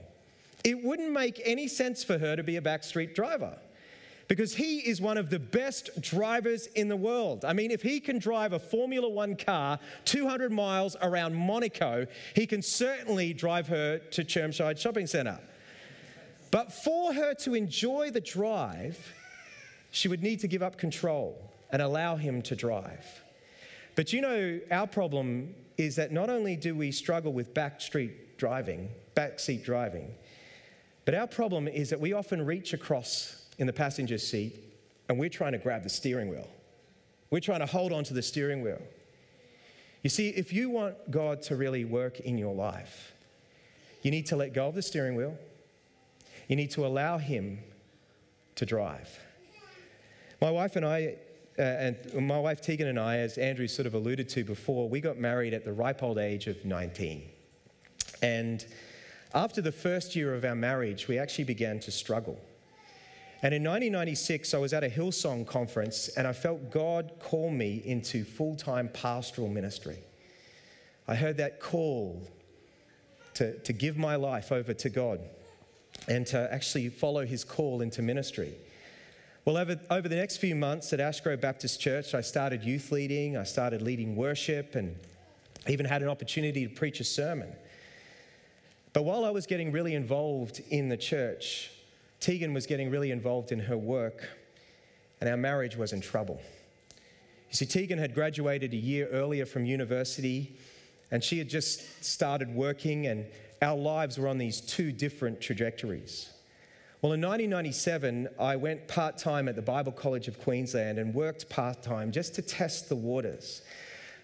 It 0.66 0.84
wouldn't 0.84 1.12
make 1.12 1.40
any 1.46 1.68
sense 1.68 2.04
for 2.04 2.18
her 2.18 2.36
to 2.36 2.44
be 2.44 2.58
a 2.58 2.62
backstreet 2.62 3.14
driver 3.14 3.56
because 4.28 4.56
he 4.56 4.80
is 4.80 5.00
one 5.00 5.16
of 5.16 5.30
the 5.30 5.38
best 5.38 6.02
drivers 6.02 6.66
in 6.74 6.88
the 6.88 6.96
world. 6.96 7.46
I 7.46 7.54
mean, 7.54 7.70
if 7.70 7.84
he 7.84 8.00
can 8.00 8.18
drive 8.18 8.52
a 8.52 8.58
Formula 8.58 9.08
One 9.08 9.36
car 9.36 9.78
200 10.06 10.52
miles 10.52 10.98
around 11.04 11.36
Monaco, 11.36 12.08
he 12.34 12.48
can 12.48 12.64
certainly 12.64 13.32
drive 13.32 13.68
her 13.68 14.00
to 14.00 14.24
Chermside 14.24 14.80
Shopping 14.80 15.06
Centre. 15.06 15.40
But 16.50 16.74
for 16.74 17.14
her 17.14 17.36
to 17.36 17.54
enjoy 17.54 18.10
the 18.10 18.22
drive, 18.22 19.14
she 19.92 20.08
would 20.08 20.24
need 20.24 20.40
to 20.40 20.48
give 20.48 20.64
up 20.64 20.80
control 20.80 21.52
and 21.70 21.80
allow 21.80 22.16
him 22.16 22.42
to 22.42 22.56
drive. 22.56 23.06
But 23.96 24.12
you 24.14 24.22
know, 24.22 24.60
our 24.72 24.88
problem 24.88 25.54
is 25.78 25.96
that 25.98 26.12
not 26.12 26.32
only 26.32 26.56
do 26.56 26.74
we 26.74 26.92
struggle 26.92 27.34
with 27.34 27.54
backstreet 27.54 28.14
driving, 28.38 28.90
backseat 29.16 29.64
driving, 29.64 30.14
but 31.06 31.14
our 31.14 31.28
problem 31.28 31.68
is 31.68 31.90
that 31.92 32.00
we 32.00 32.14
often 32.14 32.46
reach 32.46 32.74
across 32.74 33.46
in 33.58 33.68
the 33.68 33.74
passenger 33.74 34.18
seat 34.18 34.56
and 35.08 35.20
we're 35.20 35.30
trying 35.30 35.52
to 35.52 35.58
grab 35.58 35.84
the 35.84 35.90
steering 35.90 36.30
wheel. 36.30 36.48
We're 37.30 37.40
trying 37.40 37.60
to 37.60 37.66
hold 37.66 37.92
on 37.92 38.04
to 38.06 38.14
the 38.14 38.22
steering 38.22 38.62
wheel. 38.62 38.82
You 40.04 40.10
see, 40.10 40.30
if 40.30 40.54
you 40.54 40.70
want 40.70 41.10
God 41.10 41.42
to 41.44 41.56
really 41.56 41.86
work 41.86 42.20
in 42.20 42.38
your 42.38 42.54
life, 42.54 43.14
you 44.02 44.12
need 44.12 44.28
to 44.28 44.36
let 44.36 44.54
go 44.54 44.68
of 44.68 44.76
the 44.76 44.82
steering 44.82 45.16
wheel. 45.16 45.38
You 46.48 46.56
need 46.56 46.72
to 46.72 46.86
allow 46.86 47.18
Him 47.18 47.60
to 48.56 48.66
drive. 48.66 49.20
My 50.42 50.52
wife 50.52 50.76
and 50.76 50.86
I, 50.86 51.16
uh, 51.58 51.62
and 51.62 52.28
my 52.28 52.40
wife 52.40 52.62
Tegan 52.62 52.88
and 52.88 53.00
I, 53.00 53.18
as 53.18 53.38
Andrew 53.38 53.68
sort 53.68 53.88
of 53.88 53.96
alluded 53.96 54.30
to 54.30 54.44
before, 54.44 54.88
we 54.88 55.02
got 55.02 55.18
married 55.18 55.54
at 55.54 55.66
the 55.66 55.74
ripe 55.74 56.04
old 56.04 56.20
age 56.20 56.48
of 56.48 56.64
19. 56.64 57.28
And 58.22 58.66
after 59.36 59.62
the 59.62 59.72
first 59.72 60.16
year 60.16 60.34
of 60.34 60.46
our 60.46 60.56
marriage, 60.56 61.10
we 61.10 61.20
actually 61.20 61.44
began 61.44 61.80
to 61.82 61.92
struggle. 61.92 62.40
And 63.44 63.54
in 63.54 63.64
1996, 63.64 64.54
I 64.54 64.58
was 64.58 64.74
at 64.74 64.84
a 64.84 64.90
Hillsong 64.90 65.46
conference 65.46 66.08
and 66.08 66.26
I 66.26 66.32
felt 66.32 66.72
God 66.72 67.12
call 67.20 67.52
me 67.52 67.82
into 67.86 68.24
full 68.24 68.56
time 68.56 68.90
pastoral 68.90 69.50
ministry. 69.50 69.98
I 71.08 71.16
heard 71.16 71.38
that 71.38 71.60
call 71.60 72.26
to, 73.36 73.60
to 73.60 73.74
give 73.74 73.98
my 73.98 74.16
life 74.16 74.54
over 74.54 74.74
to 74.74 74.90
God 74.90 75.20
and 76.08 76.26
to 76.28 76.52
actually 76.52 76.90
follow 76.90 77.26
his 77.26 77.44
call 77.44 77.82
into 77.82 78.02
ministry. 78.02 78.54
Well, 79.44 79.58
over, 79.58 79.80
over 79.92 80.08
the 80.08 80.16
next 80.16 80.38
few 80.38 80.56
months 80.56 80.92
at 80.94 81.00
Ashgrove 81.00 81.42
Baptist 81.42 81.80
Church, 81.80 82.16
I 82.16 82.22
started 82.22 82.64
youth 82.64 82.92
leading, 82.92 83.38
I 83.38 83.44
started 83.44 83.82
leading 83.82 84.16
worship, 84.16 84.74
and 84.74 84.96
even 85.68 85.86
had 85.86 86.02
an 86.02 86.08
opportunity 86.08 86.68
to 86.68 86.74
preach 86.74 87.00
a 87.00 87.04
sermon. 87.04 87.54
But 88.96 89.04
while 89.04 89.26
I 89.26 89.30
was 89.30 89.46
getting 89.46 89.74
really 89.74 89.94
involved 89.94 90.62
in 90.70 90.88
the 90.88 90.96
church, 90.96 91.70
Tegan 92.22 92.54
was 92.54 92.66
getting 92.66 92.90
really 92.90 93.12
involved 93.12 93.52
in 93.52 93.60
her 93.60 93.78
work, 93.78 94.26
and 95.20 95.30
our 95.30 95.36
marriage 95.36 95.76
was 95.76 95.92
in 95.92 96.00
trouble. 96.00 96.40
You 97.50 97.58
see, 97.58 97.66
Tegan 97.66 98.00
had 98.00 98.16
graduated 98.16 98.72
a 98.72 98.78
year 98.78 99.10
earlier 99.10 99.46
from 99.46 99.66
university, 99.66 100.56
and 101.12 101.22
she 101.22 101.38
had 101.38 101.50
just 101.50 102.06
started 102.06 102.56
working, 102.56 103.08
and 103.08 103.26
our 103.62 103.76
lives 103.76 104.18
were 104.18 104.30
on 104.30 104.38
these 104.38 104.62
two 104.62 104.94
different 104.94 105.42
trajectories. 105.42 106.32
Well, 107.02 107.12
in 107.12 107.20
1997, 107.20 108.30
I 108.40 108.56
went 108.56 108.88
part 108.88 109.18
time 109.18 109.50
at 109.50 109.58
the 109.58 109.62
Bible 109.62 109.92
College 109.92 110.30
of 110.30 110.40
Queensland 110.40 111.00
and 111.00 111.14
worked 111.14 111.50
part 111.50 111.84
time 111.84 112.14
just 112.14 112.34
to 112.36 112.42
test 112.42 112.88
the 112.88 112.96
waters, 112.96 113.62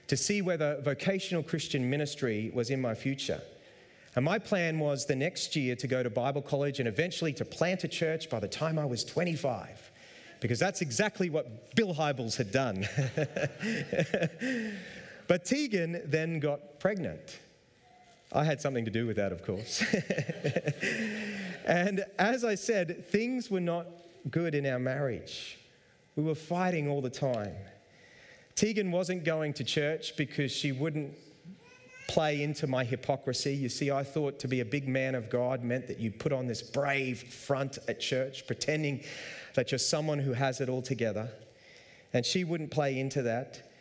to 0.07 0.15
see 0.15 0.41
whether 0.41 0.79
vocational 0.79 1.43
Christian 1.43 1.89
ministry 1.89 2.51
was 2.53 2.69
in 2.69 2.79
my 2.79 2.95
future. 2.95 3.41
And 4.15 4.25
my 4.25 4.39
plan 4.39 4.79
was 4.79 5.05
the 5.05 5.15
next 5.15 5.55
year 5.55 5.75
to 5.77 5.87
go 5.87 6.03
to 6.03 6.09
Bible 6.09 6.41
college 6.41 6.79
and 6.79 6.87
eventually 6.87 7.31
to 7.33 7.45
plant 7.45 7.83
a 7.85 7.87
church 7.87 8.29
by 8.29 8.39
the 8.39 8.47
time 8.47 8.77
I 8.77 8.85
was 8.85 9.05
25, 9.05 9.91
because 10.41 10.59
that's 10.59 10.81
exactly 10.81 11.29
what 11.29 11.75
Bill 11.75 11.93
Hybels 11.93 12.35
had 12.35 12.51
done. 12.51 12.87
but 15.27 15.45
Tegan 15.45 16.01
then 16.05 16.39
got 16.39 16.79
pregnant. 16.79 17.39
I 18.33 18.43
had 18.43 18.61
something 18.61 18.85
to 18.85 18.91
do 18.91 19.05
with 19.05 19.15
that, 19.17 19.31
of 19.31 19.43
course. 19.43 19.83
and 21.65 22.03
as 22.19 22.43
I 22.43 22.55
said, 22.55 23.07
things 23.07 23.49
were 23.49 23.61
not 23.61 23.87
good 24.29 24.55
in 24.55 24.65
our 24.65 24.79
marriage. 24.79 25.57
We 26.15 26.23
were 26.23 26.35
fighting 26.35 26.89
all 26.89 27.01
the 27.01 27.09
time. 27.09 27.55
Tegan 28.55 28.91
wasn't 28.91 29.23
going 29.23 29.53
to 29.53 29.63
church 29.63 30.15
because 30.17 30.51
she 30.51 30.71
wouldn't 30.71 31.13
play 32.11 32.43
into 32.43 32.67
my 32.67 32.83
hypocrisy. 32.83 33.53
You 33.53 33.69
see, 33.69 33.89
I 33.89 34.03
thought 34.03 34.37
to 34.39 34.47
be 34.49 34.59
a 34.59 34.65
big 34.65 34.85
man 34.85 35.15
of 35.15 35.29
God 35.29 35.63
meant 35.63 35.87
that 35.87 35.97
you 35.97 36.11
put 36.11 36.33
on 36.33 36.45
this 36.45 36.61
brave 36.61 37.23
front 37.23 37.77
at 37.87 38.01
church, 38.01 38.45
pretending 38.45 39.03
that 39.55 39.71
you're 39.71 39.79
someone 39.79 40.19
who 40.19 40.33
has 40.33 40.59
it 40.59 40.67
all 40.67 40.81
together. 40.81 41.29
And 42.13 42.25
she 42.25 42.43
wouldn't 42.43 42.69
play 42.69 42.99
into 42.99 43.21
that. 43.21 43.71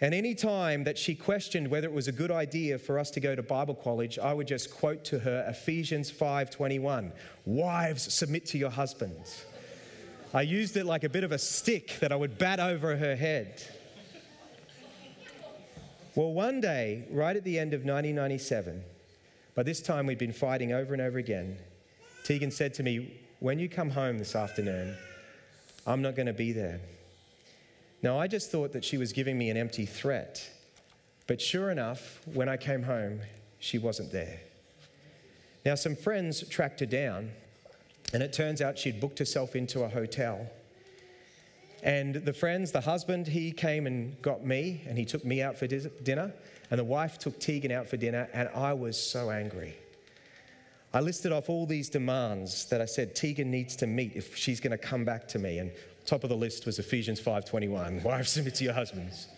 And 0.00 0.14
any 0.14 0.36
time 0.36 0.84
that 0.84 0.96
she 0.96 1.16
questioned 1.16 1.68
whether 1.68 1.88
it 1.88 1.92
was 1.92 2.06
a 2.06 2.12
good 2.12 2.30
idea 2.30 2.78
for 2.78 3.00
us 3.00 3.10
to 3.12 3.20
go 3.20 3.34
to 3.34 3.42
Bible 3.42 3.74
college, 3.74 4.16
I 4.16 4.32
would 4.32 4.46
just 4.46 4.70
quote 4.70 5.04
to 5.06 5.18
her 5.18 5.44
Ephesians 5.48 6.08
5:21, 6.08 7.12
"Wives, 7.46 8.14
submit 8.14 8.46
to 8.46 8.58
your 8.58 8.70
husbands." 8.70 9.44
I 10.32 10.42
used 10.42 10.76
it 10.76 10.84
like 10.84 11.02
a 11.02 11.08
bit 11.08 11.24
of 11.24 11.32
a 11.32 11.38
stick 11.38 11.98
that 12.00 12.12
I 12.12 12.16
would 12.16 12.38
bat 12.38 12.60
over 12.60 12.96
her 12.96 13.16
head. 13.16 13.62
Well, 16.16 16.32
one 16.32 16.62
day, 16.62 17.04
right 17.10 17.36
at 17.36 17.44
the 17.44 17.58
end 17.58 17.74
of 17.74 17.80
1997, 17.80 18.82
by 19.54 19.62
this 19.62 19.82
time 19.82 20.06
we'd 20.06 20.16
been 20.16 20.32
fighting 20.32 20.72
over 20.72 20.94
and 20.94 21.02
over 21.02 21.18
again, 21.18 21.58
Tegan 22.24 22.50
said 22.50 22.72
to 22.74 22.82
me, 22.82 23.20
When 23.38 23.58
you 23.58 23.68
come 23.68 23.90
home 23.90 24.16
this 24.16 24.34
afternoon, 24.34 24.96
I'm 25.86 26.00
not 26.00 26.16
going 26.16 26.26
to 26.26 26.32
be 26.32 26.52
there. 26.52 26.80
Now, 28.02 28.18
I 28.18 28.28
just 28.28 28.50
thought 28.50 28.72
that 28.72 28.82
she 28.82 28.96
was 28.96 29.12
giving 29.12 29.36
me 29.36 29.50
an 29.50 29.58
empty 29.58 29.84
threat. 29.84 30.48
But 31.26 31.38
sure 31.38 31.70
enough, 31.70 32.22
when 32.32 32.48
I 32.48 32.56
came 32.56 32.84
home, 32.84 33.20
she 33.58 33.76
wasn't 33.76 34.10
there. 34.10 34.40
Now, 35.66 35.74
some 35.74 35.96
friends 35.96 36.48
tracked 36.48 36.80
her 36.80 36.86
down, 36.86 37.30
and 38.14 38.22
it 38.22 38.32
turns 38.32 38.62
out 38.62 38.78
she'd 38.78 39.02
booked 39.02 39.18
herself 39.18 39.54
into 39.54 39.82
a 39.82 39.88
hotel. 39.88 40.48
And 41.86 42.16
the 42.16 42.32
friends, 42.32 42.72
the 42.72 42.80
husband, 42.80 43.28
he 43.28 43.52
came 43.52 43.86
and 43.86 44.20
got 44.20 44.44
me 44.44 44.82
and 44.88 44.98
he 44.98 45.04
took 45.04 45.24
me 45.24 45.40
out 45.40 45.56
for 45.56 45.68
dinner. 45.68 46.34
And 46.68 46.80
the 46.80 46.84
wife 46.84 47.16
took 47.16 47.38
Tegan 47.38 47.70
out 47.70 47.88
for 47.88 47.96
dinner, 47.96 48.28
and 48.32 48.48
I 48.48 48.72
was 48.72 49.00
so 49.00 49.30
angry. 49.30 49.76
I 50.92 50.98
listed 50.98 51.30
off 51.30 51.48
all 51.48 51.64
these 51.64 51.88
demands 51.88 52.66
that 52.70 52.80
I 52.80 52.86
said 52.86 53.14
Tegan 53.14 53.52
needs 53.52 53.76
to 53.76 53.86
meet 53.86 54.16
if 54.16 54.36
she's 54.36 54.58
going 54.58 54.72
to 54.72 54.78
come 54.78 55.04
back 55.04 55.28
to 55.28 55.38
me. 55.38 55.58
And 55.58 55.70
top 56.06 56.24
of 56.24 56.28
the 56.28 56.36
list 56.36 56.66
was 56.66 56.80
Ephesians 56.80 57.20
5:21, 57.20 58.02
wives 58.04 58.30
submit 58.30 58.56
to 58.56 58.64
your 58.64 58.72
husbands. 58.72 59.28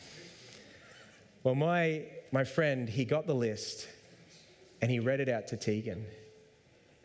Well, 1.43 1.55
my, 1.55 2.05
my 2.33 2.45
friend, 2.45 2.89
he 2.89 3.05
got 3.05 3.27
the 3.27 3.35
list 3.35 3.87
and 4.81 4.91
he 4.91 5.01
read 5.01 5.21
it 5.21 5.29
out 5.29 5.49
to 5.49 5.59
Tegan. 5.59 6.07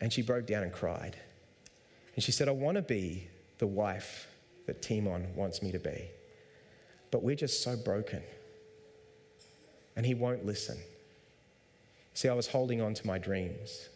And 0.00 0.10
she 0.10 0.22
broke 0.22 0.46
down 0.46 0.62
and 0.62 0.72
cried. 0.72 1.16
And 2.14 2.24
she 2.24 2.32
said, 2.32 2.48
I 2.48 2.52
want 2.52 2.76
to 2.76 2.82
be 2.82 3.28
the 3.58 3.66
wife 3.66 4.26
that 4.66 4.82
Timon 4.82 5.34
wants 5.34 5.62
me 5.62 5.72
to 5.72 5.78
be. 5.78 6.10
But 7.10 7.22
we're 7.22 7.36
just 7.36 7.62
so 7.62 7.76
broken. 7.76 8.22
And 9.96 10.04
he 10.04 10.14
won't 10.14 10.44
listen. 10.44 10.78
See, 12.14 12.28
I 12.28 12.34
was 12.34 12.46
holding 12.46 12.80
on 12.80 12.94
to 12.94 13.06
my 13.06 13.18
dreams, 13.18 13.88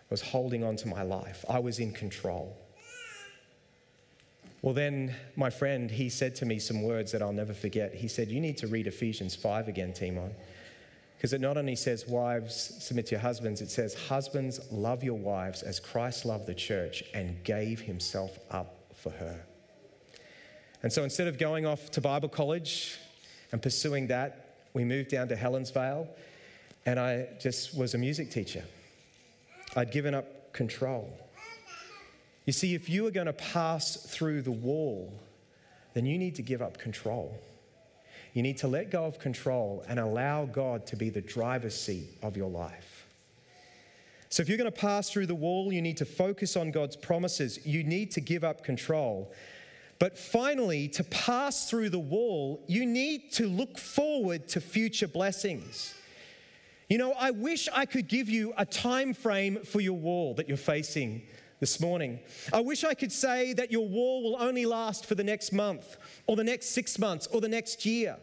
I 0.00 0.10
was 0.10 0.20
holding 0.22 0.62
on 0.62 0.76
to 0.76 0.88
my 0.88 1.02
life, 1.02 1.44
I 1.48 1.58
was 1.58 1.78
in 1.78 1.92
control. 1.92 2.56
Well, 4.60 4.72
then 4.72 5.14
my 5.36 5.50
friend, 5.50 5.90
he 5.90 6.08
said 6.08 6.34
to 6.36 6.46
me 6.46 6.58
some 6.58 6.82
words 6.82 7.12
that 7.12 7.20
I'll 7.20 7.34
never 7.34 7.52
forget. 7.52 7.94
He 7.94 8.08
said, 8.08 8.30
You 8.30 8.40
need 8.40 8.56
to 8.58 8.66
read 8.66 8.86
Ephesians 8.86 9.36
5 9.36 9.68
again, 9.68 9.92
Timon. 9.92 10.34
Because 11.16 11.34
it 11.34 11.42
not 11.42 11.58
only 11.58 11.76
says, 11.76 12.06
Wives, 12.08 12.82
submit 12.82 13.06
to 13.08 13.12
your 13.12 13.20
husbands, 13.20 13.60
it 13.60 13.70
says, 13.70 13.94
Husbands, 13.94 14.60
love 14.70 15.04
your 15.04 15.18
wives 15.18 15.62
as 15.62 15.80
Christ 15.80 16.24
loved 16.24 16.46
the 16.46 16.54
church 16.54 17.04
and 17.12 17.44
gave 17.44 17.80
himself 17.80 18.38
up 18.50 18.74
for 18.94 19.10
her. 19.10 19.44
And 20.84 20.92
so 20.92 21.02
instead 21.02 21.28
of 21.28 21.38
going 21.38 21.64
off 21.64 21.90
to 21.92 22.02
Bible 22.02 22.28
college 22.28 22.98
and 23.52 23.62
pursuing 23.62 24.08
that, 24.08 24.56
we 24.74 24.84
moved 24.84 25.08
down 25.08 25.28
to 25.28 25.34
Helensvale 25.34 26.06
and 26.84 27.00
I 27.00 27.28
just 27.40 27.74
was 27.74 27.94
a 27.94 27.98
music 27.98 28.30
teacher. 28.30 28.62
I'd 29.74 29.90
given 29.90 30.14
up 30.14 30.52
control. 30.52 31.10
You 32.44 32.52
see, 32.52 32.74
if 32.74 32.90
you 32.90 33.06
are 33.06 33.10
going 33.10 33.28
to 33.28 33.32
pass 33.32 33.96
through 33.96 34.42
the 34.42 34.50
wall, 34.50 35.10
then 35.94 36.04
you 36.04 36.18
need 36.18 36.34
to 36.34 36.42
give 36.42 36.60
up 36.60 36.76
control. 36.76 37.40
You 38.34 38.42
need 38.42 38.58
to 38.58 38.68
let 38.68 38.90
go 38.90 39.06
of 39.06 39.18
control 39.18 39.86
and 39.88 39.98
allow 39.98 40.44
God 40.44 40.86
to 40.88 40.96
be 40.96 41.08
the 41.08 41.22
driver's 41.22 41.80
seat 41.80 42.10
of 42.22 42.36
your 42.36 42.50
life. 42.50 43.06
So, 44.28 44.42
if 44.42 44.50
you're 44.50 44.58
going 44.58 44.70
to 44.70 44.78
pass 44.78 45.08
through 45.08 45.28
the 45.28 45.34
wall, 45.34 45.72
you 45.72 45.80
need 45.80 45.96
to 45.96 46.04
focus 46.04 46.56
on 46.56 46.72
God's 46.72 46.96
promises. 46.96 47.64
You 47.64 47.84
need 47.84 48.10
to 48.10 48.20
give 48.20 48.44
up 48.44 48.64
control. 48.64 49.32
But 49.98 50.18
finally, 50.18 50.88
to 50.88 51.04
pass 51.04 51.70
through 51.70 51.90
the 51.90 51.98
wall, 51.98 52.64
you 52.66 52.84
need 52.84 53.32
to 53.32 53.46
look 53.46 53.78
forward 53.78 54.48
to 54.48 54.60
future 54.60 55.08
blessings. 55.08 55.94
You 56.88 56.98
know, 56.98 57.12
I 57.12 57.30
wish 57.30 57.68
I 57.72 57.86
could 57.86 58.08
give 58.08 58.28
you 58.28 58.52
a 58.58 58.66
time 58.66 59.14
frame 59.14 59.58
for 59.64 59.80
your 59.80 59.96
wall 59.96 60.34
that 60.34 60.48
you're 60.48 60.56
facing 60.56 61.22
this 61.60 61.80
morning. 61.80 62.20
I 62.52 62.60
wish 62.60 62.84
I 62.84 62.94
could 62.94 63.12
say 63.12 63.52
that 63.54 63.72
your 63.72 63.88
wall 63.88 64.22
will 64.22 64.36
only 64.42 64.66
last 64.66 65.06
for 65.06 65.14
the 65.14 65.24
next 65.24 65.52
month 65.52 65.96
or 66.26 66.36
the 66.36 66.44
next 66.44 66.70
six 66.70 66.98
months 66.98 67.26
or 67.28 67.40
the 67.40 67.48
next 67.48 67.86
year. 67.86 68.16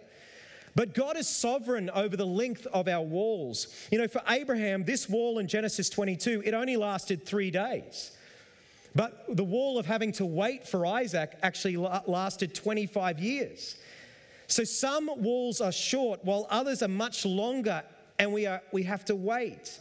But 0.76 0.94
God 0.94 1.18
is 1.18 1.28
sovereign 1.28 1.90
over 1.90 2.16
the 2.16 2.26
length 2.26 2.68
of 2.68 2.88
our 2.88 3.04
walls. 3.04 3.68
You 3.92 3.98
know, 3.98 4.08
for 4.08 4.22
Abraham, 4.30 4.86
this 4.86 5.10
wall 5.10 5.40
in 5.40 5.48
Genesis 5.48 5.90
22, 5.90 6.44
it 6.46 6.54
only 6.54 6.78
lasted 6.78 7.26
three 7.26 7.52
days. 7.52 8.12
But 8.94 9.36
the 9.36 9.44
wall 9.44 9.78
of 9.78 9.86
having 9.86 10.12
to 10.14 10.26
wait 10.26 10.68
for 10.68 10.86
Isaac 10.86 11.38
actually 11.44 11.78
lasted 11.78 12.54
25 12.54 13.20
years. 13.20 13.78
So 14.48 14.66
some 14.66 15.10
walls 15.22 15.62
are 15.62 15.72
short 15.72 16.24
while 16.26 16.46
others 16.50 16.84
are 16.84 16.90
much 16.90 17.26
longer 17.26 17.84
and 18.20 18.34
we, 18.34 18.46
are, 18.46 18.62
we 18.72 18.84
have 18.84 19.06
to 19.06 19.16
wait. 19.16 19.80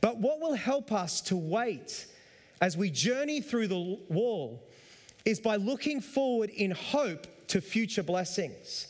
But 0.00 0.16
what 0.16 0.40
will 0.40 0.54
help 0.54 0.90
us 0.90 1.20
to 1.22 1.36
wait 1.36 2.06
as 2.62 2.76
we 2.76 2.90
journey 2.90 3.42
through 3.42 3.68
the 3.68 3.98
wall 4.08 4.62
is 5.24 5.38
by 5.38 5.56
looking 5.56 6.00
forward 6.00 6.50
in 6.50 6.70
hope 6.70 7.26
to 7.48 7.60
future 7.60 8.02
blessings. 8.02 8.86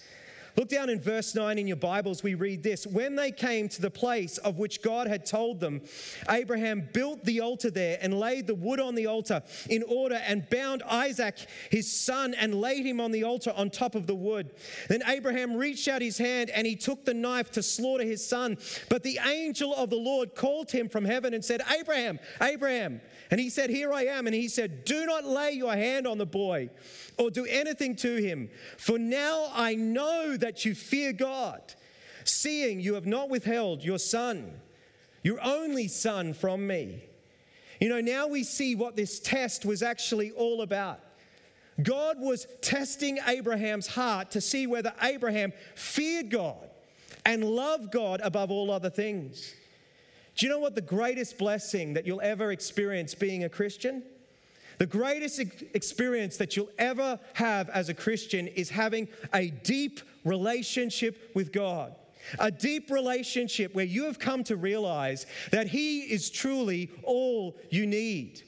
Look 0.60 0.68
down 0.68 0.90
in 0.90 1.00
verse 1.00 1.34
9 1.34 1.58
in 1.58 1.66
your 1.66 1.78
Bibles, 1.78 2.22
we 2.22 2.34
read 2.34 2.62
this. 2.62 2.86
When 2.86 3.16
they 3.16 3.32
came 3.32 3.66
to 3.70 3.80
the 3.80 3.90
place 3.90 4.36
of 4.36 4.58
which 4.58 4.82
God 4.82 5.06
had 5.06 5.24
told 5.24 5.58
them, 5.58 5.80
Abraham 6.28 6.86
built 6.92 7.24
the 7.24 7.40
altar 7.40 7.70
there 7.70 7.96
and 8.02 8.12
laid 8.12 8.46
the 8.46 8.54
wood 8.54 8.78
on 8.78 8.94
the 8.94 9.06
altar 9.06 9.42
in 9.70 9.82
order 9.84 10.16
and 10.16 10.46
bound 10.50 10.82
Isaac, 10.82 11.38
his 11.70 11.90
son, 11.90 12.34
and 12.34 12.60
laid 12.60 12.84
him 12.84 13.00
on 13.00 13.10
the 13.10 13.24
altar 13.24 13.54
on 13.56 13.70
top 13.70 13.94
of 13.94 14.06
the 14.06 14.14
wood. 14.14 14.50
Then 14.90 15.02
Abraham 15.06 15.56
reached 15.56 15.88
out 15.88 16.02
his 16.02 16.18
hand 16.18 16.50
and 16.50 16.66
he 16.66 16.76
took 16.76 17.06
the 17.06 17.14
knife 17.14 17.50
to 17.52 17.62
slaughter 17.62 18.04
his 18.04 18.22
son. 18.22 18.58
But 18.90 19.02
the 19.02 19.18
angel 19.26 19.74
of 19.74 19.88
the 19.88 19.96
Lord 19.96 20.34
called 20.34 20.70
him 20.70 20.90
from 20.90 21.06
heaven 21.06 21.32
and 21.32 21.42
said, 21.42 21.62
Abraham, 21.70 22.18
Abraham. 22.38 23.00
And 23.30 23.40
he 23.40 23.48
said, 23.48 23.70
Here 23.70 23.94
I 23.94 24.06
am. 24.06 24.26
And 24.26 24.34
he 24.34 24.48
said, 24.48 24.84
Do 24.84 25.06
not 25.06 25.24
lay 25.24 25.52
your 25.52 25.72
hand 25.72 26.06
on 26.06 26.18
the 26.18 26.26
boy 26.26 26.68
or 27.20 27.30
do 27.30 27.44
anything 27.46 27.94
to 27.94 28.16
him, 28.16 28.48
for 28.78 28.98
now 28.98 29.50
I 29.52 29.74
know 29.74 30.36
that 30.38 30.49
you 30.64 30.74
fear 30.74 31.12
God, 31.12 31.60
seeing 32.24 32.80
you 32.80 32.94
have 32.94 33.06
not 33.06 33.30
withheld 33.30 33.82
your 33.82 33.98
son, 33.98 34.60
your 35.22 35.38
only 35.42 35.88
son, 35.88 36.32
from 36.34 36.66
me. 36.66 37.04
You 37.80 37.88
know, 37.88 38.00
now 38.00 38.26
we 38.26 38.44
see 38.44 38.74
what 38.74 38.96
this 38.96 39.20
test 39.20 39.64
was 39.64 39.82
actually 39.82 40.32
all 40.32 40.62
about. 40.62 41.00
God 41.82 42.18
was 42.18 42.46
testing 42.60 43.18
Abraham's 43.26 43.86
heart 43.86 44.32
to 44.32 44.40
see 44.40 44.66
whether 44.66 44.92
Abraham 45.02 45.52
feared 45.74 46.30
God 46.30 46.68
and 47.24 47.44
loved 47.44 47.90
God 47.90 48.20
above 48.22 48.50
all 48.50 48.70
other 48.70 48.90
things. 48.90 49.54
Do 50.36 50.46
you 50.46 50.52
know 50.52 50.58
what 50.58 50.74
the 50.74 50.80
greatest 50.80 51.38
blessing 51.38 51.94
that 51.94 52.06
you'll 52.06 52.20
ever 52.20 52.52
experience 52.52 53.14
being 53.14 53.44
a 53.44 53.48
Christian? 53.48 54.02
The 54.78 54.86
greatest 54.86 55.40
experience 55.74 56.38
that 56.38 56.56
you'll 56.56 56.70
ever 56.78 57.20
have 57.34 57.68
as 57.68 57.90
a 57.90 57.94
Christian 57.94 58.46
is 58.46 58.70
having 58.70 59.08
a 59.34 59.50
deep 59.50 60.00
relationship 60.24 61.30
with 61.34 61.52
God. 61.52 61.94
A 62.38 62.50
deep 62.50 62.90
relationship 62.90 63.74
where 63.74 63.84
you 63.84 64.04
have 64.04 64.18
come 64.18 64.44
to 64.44 64.56
realize 64.56 65.26
that 65.52 65.66
He 65.66 66.00
is 66.00 66.30
truly 66.30 66.90
all 67.02 67.56
you 67.70 67.86
need. 67.86 68.42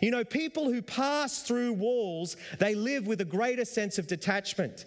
You 0.00 0.10
know, 0.10 0.24
people 0.24 0.70
who 0.72 0.82
pass 0.82 1.42
through 1.42 1.74
walls, 1.74 2.36
they 2.58 2.74
live 2.74 3.06
with 3.06 3.20
a 3.20 3.24
greater 3.24 3.64
sense 3.64 3.98
of 3.98 4.06
detachment. 4.06 4.84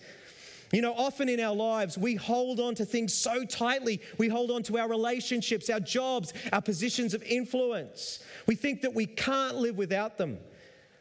You 0.72 0.82
know, 0.82 0.94
often 0.94 1.30
in 1.30 1.40
our 1.40 1.56
lives, 1.56 1.98
we 1.98 2.16
hold 2.16 2.60
on 2.60 2.76
to 2.76 2.86
things 2.86 3.14
so 3.14 3.46
tightly. 3.46 4.02
We 4.18 4.28
hold 4.28 4.52
on 4.52 4.64
to 4.64 4.78
our 4.78 4.90
relationships, 4.90 5.70
our 5.70 5.80
jobs, 5.80 6.34
our 6.52 6.62
positions 6.62 7.14
of 7.14 7.24
influence. 7.24 8.24
We 8.48 8.56
think 8.56 8.82
that 8.82 8.94
we 8.94 9.06
can't 9.06 9.56
live 9.56 9.78
without 9.78 10.18
them. 10.18 10.40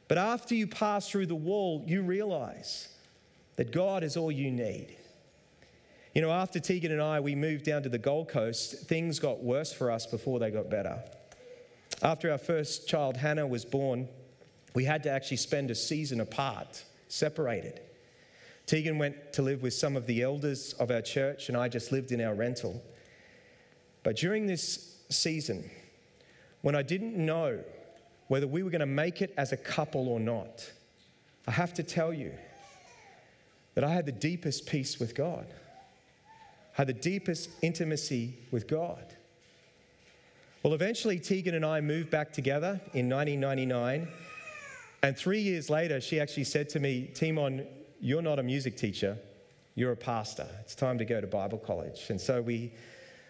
But 0.09 0.18
after 0.18 0.55
you 0.55 0.68
pass 0.68 1.09
through 1.09 1.27
the 1.27 1.35
wall, 1.35 1.83
you 1.85 2.03
realize 2.03 2.88
that 3.57 3.72
God 3.72 4.05
is 4.05 4.16
all 4.16 4.31
you 4.31 4.53
need. 4.53 4.96
You 6.17 6.23
know, 6.23 6.31
after 6.31 6.59
Tegan 6.59 6.93
and 6.93 7.03
I, 7.03 7.21
we 7.21 7.35
moved 7.35 7.67
down 7.67 7.83
to 7.83 7.91
the 7.91 7.99
Gold 7.99 8.31
Coast, 8.31 8.89
things 8.89 9.19
got 9.19 9.45
worse 9.45 9.71
for 9.71 9.91
us 9.91 10.07
before 10.07 10.39
they 10.39 10.51
got 10.51 10.71
better. 10.71 11.05
After 12.01 12.33
our 12.33 12.39
first 12.39 12.89
child, 12.89 13.19
Hannah, 13.19 13.47
was 13.47 13.67
born, 13.67 14.09
we 14.73 14.83
had 14.87 15.03
to 15.03 15.11
actually 15.11 15.37
spend 15.37 15.71
a 15.71 15.75
season 15.75 16.23
apart, 16.23 16.83
separated. 17.09 17.83
Tegan 18.65 18.97
went 18.97 19.35
to 19.35 19.43
live 19.43 19.61
with 19.61 19.75
some 19.75 19.95
of 19.95 20.07
the 20.07 20.23
elders 20.23 20.73
of 20.79 20.91
our 20.91 21.03
church, 21.03 21.51
and 21.51 21.57
I 21.59 21.69
just 21.69 21.93
lived 21.93 22.11
in 22.13 22.23
our 22.23 22.35
rental. 22.35 22.83
But 24.03 24.17
during 24.17 24.47
this 24.47 24.97
season, 25.11 25.71
when 26.63 26.75
I 26.75 26.81
didn't 26.81 27.15
know 27.15 27.63
whether 28.29 28.47
we 28.47 28.63
were 28.63 28.71
going 28.71 28.81
to 28.81 28.87
make 28.87 29.21
it 29.21 29.35
as 29.37 29.53
a 29.53 29.59
couple 29.59 30.09
or 30.09 30.19
not, 30.19 30.67
I 31.47 31.51
have 31.51 31.75
to 31.75 31.83
tell 31.83 32.15
you 32.15 32.33
that 33.75 33.85
I 33.85 33.91
had 33.91 34.07
the 34.07 34.13
deepest 34.13 34.65
peace 34.65 34.99
with 34.99 35.15
God. 35.15 35.47
Had 36.77 36.89
the 36.89 36.93
deepest 36.93 37.49
intimacy 37.62 38.35
with 38.51 38.69
God. 38.69 39.03
Well, 40.62 40.75
eventually, 40.75 41.19
Tegan 41.19 41.55
and 41.55 41.65
I 41.65 41.81
moved 41.81 42.11
back 42.11 42.35
together 42.35 42.79
in 42.93 43.09
1999. 43.09 44.07
And 45.03 45.17
three 45.17 45.41
years 45.41 45.71
later, 45.71 46.03
she 46.03 46.21
actually 46.21 46.45
said 46.45 46.69
to 46.71 46.79
me, 46.79 47.11
Timon, 47.15 47.67
you're 47.99 48.21
not 48.21 48.39
a 48.39 48.43
music 48.43 48.77
teacher, 48.77 49.17
you're 49.75 49.93
a 49.93 49.97
pastor. 49.97 50.47
It's 50.61 50.75
time 50.75 50.99
to 50.99 51.07
go 51.07 51.19
to 51.19 51.27
Bible 51.27 51.57
college. 51.57 52.11
And 52.11 52.21
so 52.21 52.43
we 52.43 52.75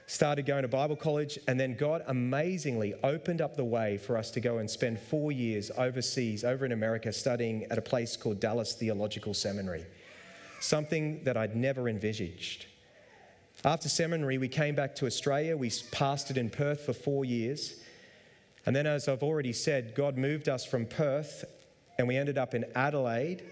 started 0.09 0.45
going 0.45 0.63
to 0.63 0.69
Bible 0.69 0.97
college, 0.97 1.39
and 1.47 1.61
then 1.61 1.77
God 1.77 2.03
amazingly 2.09 2.95
opened 3.05 3.41
up 3.41 3.57
the 3.57 3.65
way 3.65 3.97
for 3.97 4.17
us 4.17 4.33
to 4.33 4.41
go 4.41 4.59
and 4.59 4.69
spend 4.69 4.99
four 4.99 5.31
years 5.31 5.71
overseas, 5.79 6.43
over 6.43 6.67
in 6.67 6.73
America, 6.73 7.13
studying 7.13 7.63
at 7.71 7.79
a 7.79 7.83
place 7.83 8.17
called 8.17 8.41
Dallas 8.41 8.73
Theological 8.73 9.35
Seminary, 9.35 9.87
something 10.59 11.23
that 11.23 11.37
I'd 11.37 11.55
never 11.55 11.89
envisaged. 11.89 12.67
After 13.67 13.89
seminary, 13.89 14.39
we 14.39 14.47
came 14.47 14.77
back 14.77 14.95
to 14.95 15.07
Australia. 15.07 15.57
We 15.57 15.71
pastored 15.71 16.37
in 16.37 16.51
Perth 16.51 16.83
for 16.83 16.93
four 16.93 17.25
years. 17.25 17.75
And 18.65 18.77
then, 18.77 18.87
as 18.87 19.09
I've 19.09 19.25
already 19.25 19.53
said, 19.53 19.97
God 19.97 20.17
moved 20.17 20.49
us 20.49 20.65
from 20.65 20.87
Perth 20.87 21.45
and 21.99 22.07
we 22.07 22.17
ended 22.17 22.39
up 22.39 22.55
in 22.55 22.65
Adelaide 22.77 23.43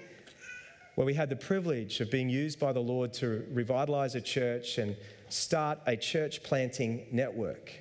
where 0.94 1.04
we 1.04 1.14
had 1.14 1.30
the 1.30 1.36
privilege 1.36 2.00
of 2.00 2.12
being 2.12 2.30
used 2.30 2.60
by 2.60 2.72
the 2.72 2.80
Lord 2.80 3.12
to 3.14 3.44
revitalize 3.50 4.14
a 4.14 4.20
church 4.20 4.78
and 4.78 4.94
start 5.30 5.80
a 5.84 5.96
church 5.96 6.44
planting 6.44 7.08
network. 7.10 7.72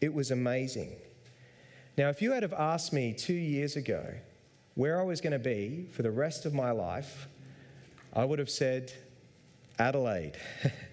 It 0.00 0.14
was 0.14 0.30
amazing. 0.30 0.96
Now, 1.98 2.08
if 2.08 2.22
you 2.22 2.32
had 2.32 2.44
have 2.44 2.54
asked 2.54 2.94
me 2.94 3.12
two 3.12 3.34
years 3.34 3.76
ago 3.76 4.14
where 4.74 4.98
I 4.98 5.04
was 5.04 5.20
going 5.20 5.34
to 5.34 5.38
be 5.38 5.88
for 5.92 6.00
the 6.00 6.10
rest 6.10 6.46
of 6.46 6.54
my 6.54 6.70
life, 6.70 7.28
I 8.14 8.24
would 8.24 8.38
have 8.38 8.48
said 8.48 8.90
Adelaide. 9.78 10.38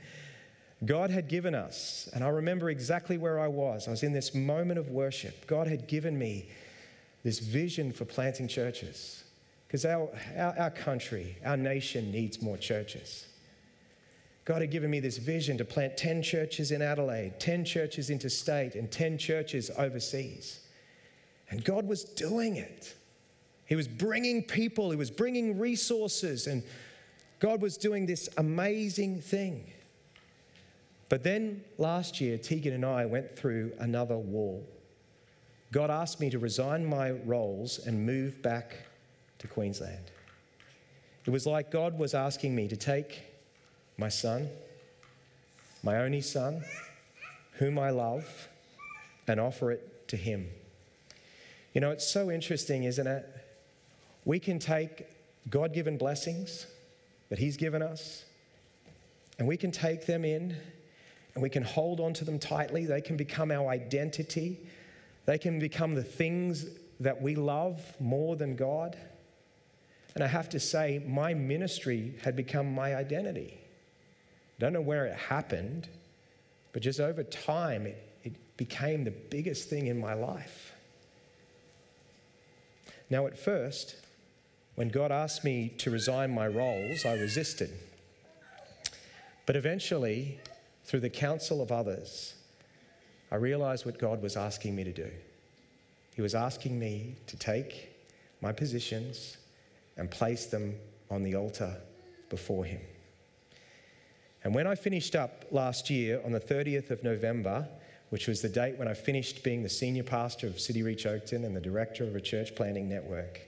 God 0.83 1.09
had 1.09 1.29
given 1.29 1.55
us, 1.55 2.09
and 2.13 2.23
I 2.23 2.27
remember 2.27 2.69
exactly 2.69 3.17
where 3.17 3.39
I 3.39 3.47
was. 3.47 3.87
I 3.87 3.91
was 3.91 4.03
in 4.03 4.11
this 4.11 4.35
moment 4.35 4.77
of 4.77 4.89
worship. 4.89 5.47
God 5.47 5.67
had 5.67 5.87
given 5.87 6.17
me 6.17 6.49
this 7.23 7.39
vision 7.39 7.93
for 7.93 8.03
planting 8.05 8.47
churches. 8.47 9.23
Because 9.67 9.85
our, 9.85 10.09
our, 10.37 10.59
our 10.59 10.69
country, 10.69 11.37
our 11.45 11.57
nation 11.57 12.11
needs 12.11 12.41
more 12.41 12.57
churches. 12.57 13.25
God 14.43 14.61
had 14.61 14.69
given 14.69 14.91
me 14.91 14.99
this 14.99 15.17
vision 15.17 15.57
to 15.57 15.65
plant 15.65 15.97
10 15.97 16.21
churches 16.21 16.71
in 16.71 16.81
Adelaide, 16.81 17.39
10 17.39 17.65
churches 17.65 18.11
interstate, 18.11 18.75
and 18.75 18.91
10 18.91 19.17
churches 19.17 19.71
overseas. 19.77 20.59
And 21.49 21.63
God 21.63 21.87
was 21.87 22.03
doing 22.03 22.57
it. 22.57 22.93
He 23.65 23.75
was 23.75 23.87
bringing 23.87 24.43
people, 24.43 24.91
He 24.91 24.97
was 24.97 25.09
bringing 25.09 25.57
resources, 25.57 26.45
and 26.45 26.61
God 27.39 27.61
was 27.61 27.75
doing 27.75 28.05
this 28.05 28.29
amazing 28.37 29.21
thing. 29.21 29.71
But 31.09 31.23
then 31.23 31.63
last 31.77 32.19
year, 32.19 32.37
Tegan 32.37 32.73
and 32.73 32.85
I 32.85 33.05
went 33.05 33.35
through 33.37 33.73
another 33.79 34.17
wall. 34.17 34.67
God 35.71 35.91
asked 35.91 36.19
me 36.19 36.29
to 36.29 36.39
resign 36.39 36.85
my 36.85 37.11
roles 37.11 37.79
and 37.85 38.05
move 38.05 38.41
back 38.41 38.75
to 39.39 39.47
Queensland. 39.47 40.11
It 41.25 41.29
was 41.29 41.45
like 41.45 41.71
God 41.71 41.97
was 41.97 42.13
asking 42.13 42.55
me 42.55 42.67
to 42.67 42.77
take 42.77 43.21
my 43.97 44.09
son, 44.09 44.49
my 45.83 45.97
only 45.97 46.21
son, 46.21 46.63
whom 47.53 47.79
I 47.79 47.89
love, 47.89 48.47
and 49.27 49.39
offer 49.39 49.71
it 49.71 50.07
to 50.09 50.17
him. 50.17 50.47
You 51.73 51.81
know, 51.81 51.91
it's 51.91 52.07
so 52.07 52.31
interesting, 52.31 52.83
isn't 52.85 53.07
it? 53.07 53.25
We 54.23 54.39
can 54.39 54.59
take 54.59 55.07
God 55.49 55.73
given 55.73 55.97
blessings 55.97 56.67
that 57.29 57.37
He's 57.37 57.57
given 57.57 57.81
us, 57.81 58.23
and 59.37 59.47
we 59.47 59.57
can 59.57 59.71
take 59.71 60.05
them 60.05 60.23
in 60.23 60.55
and 61.35 61.43
we 61.43 61.49
can 61.49 61.63
hold 61.63 61.99
on 61.99 62.13
to 62.13 62.25
them 62.25 62.39
tightly. 62.39 62.85
They 62.85 63.01
can 63.01 63.17
become 63.17 63.51
our 63.51 63.69
identity, 63.69 64.59
they 65.25 65.37
can 65.37 65.59
become 65.59 65.93
the 65.93 66.03
things 66.03 66.65
that 66.99 67.21
we 67.21 67.35
love 67.35 67.81
more 67.99 68.35
than 68.35 68.55
God. 68.55 68.97
And 70.15 70.23
I 70.23 70.27
have 70.27 70.47
to 70.49 70.59
say, 70.61 71.03
my 71.05 71.33
ministry 71.33 72.15
had 72.23 72.37
become 72.37 72.73
my 72.73 72.95
identity. 72.95 73.59
Don't 74.59 74.71
know 74.71 74.79
where 74.79 75.05
it 75.05 75.15
happened, 75.15 75.89
but 76.71 76.81
just 76.81 77.01
over 77.01 77.21
time, 77.23 77.85
it, 77.85 78.01
it 78.23 78.57
became 78.57 79.03
the 79.03 79.11
biggest 79.11 79.69
thing 79.69 79.87
in 79.87 79.99
my 79.99 80.13
life. 80.13 80.73
Now, 83.09 83.27
at 83.27 83.37
first, 83.37 83.97
when 84.75 84.87
God 84.87 85.11
asked 85.11 85.43
me 85.43 85.73
to 85.79 85.91
resign 85.91 86.31
my 86.31 86.47
roles, 86.47 87.05
I 87.05 87.13
resisted. 87.15 87.71
But 89.45 89.57
eventually, 89.57 90.39
through 90.85 91.01
the 91.01 91.09
counsel 91.09 91.61
of 91.61 91.71
others, 91.71 92.35
I 93.31 93.35
realized 93.35 93.85
what 93.85 93.97
God 93.97 94.21
was 94.21 94.37
asking 94.37 94.75
me 94.75 94.83
to 94.83 94.93
do. 94.93 95.11
He 96.15 96.21
was 96.21 96.35
asking 96.35 96.79
me 96.79 97.15
to 97.27 97.37
take 97.37 97.89
my 98.39 98.51
positions 98.51 99.37
and 99.97 100.09
place 100.09 100.45
them 100.45 100.75
on 101.09 101.23
the 101.23 101.35
altar 101.35 101.75
before 102.29 102.65
Him. 102.65 102.81
And 104.43 104.53
when 104.53 104.67
I 104.67 104.75
finished 104.75 105.15
up 105.15 105.45
last 105.51 105.89
year 105.89 106.21
on 106.23 106.31
the 106.31 106.39
30th 106.39 106.91
of 106.91 107.03
November, 107.03 107.67
which 108.09 108.27
was 108.27 108.41
the 108.41 108.49
date 108.49 108.77
when 108.77 108.87
I 108.87 108.93
finished 108.93 109.43
being 109.43 109.63
the 109.63 109.69
senior 109.69 110.03
pastor 110.03 110.45
of 110.45 110.59
City 110.59 110.83
Reach 110.83 111.05
Oakton 111.05 111.43
and 111.43 111.55
the 111.55 111.61
director 111.61 112.03
of 112.03 112.15
a 112.15 112.21
church 112.21 112.55
planning 112.55 112.87
network, 112.87 113.41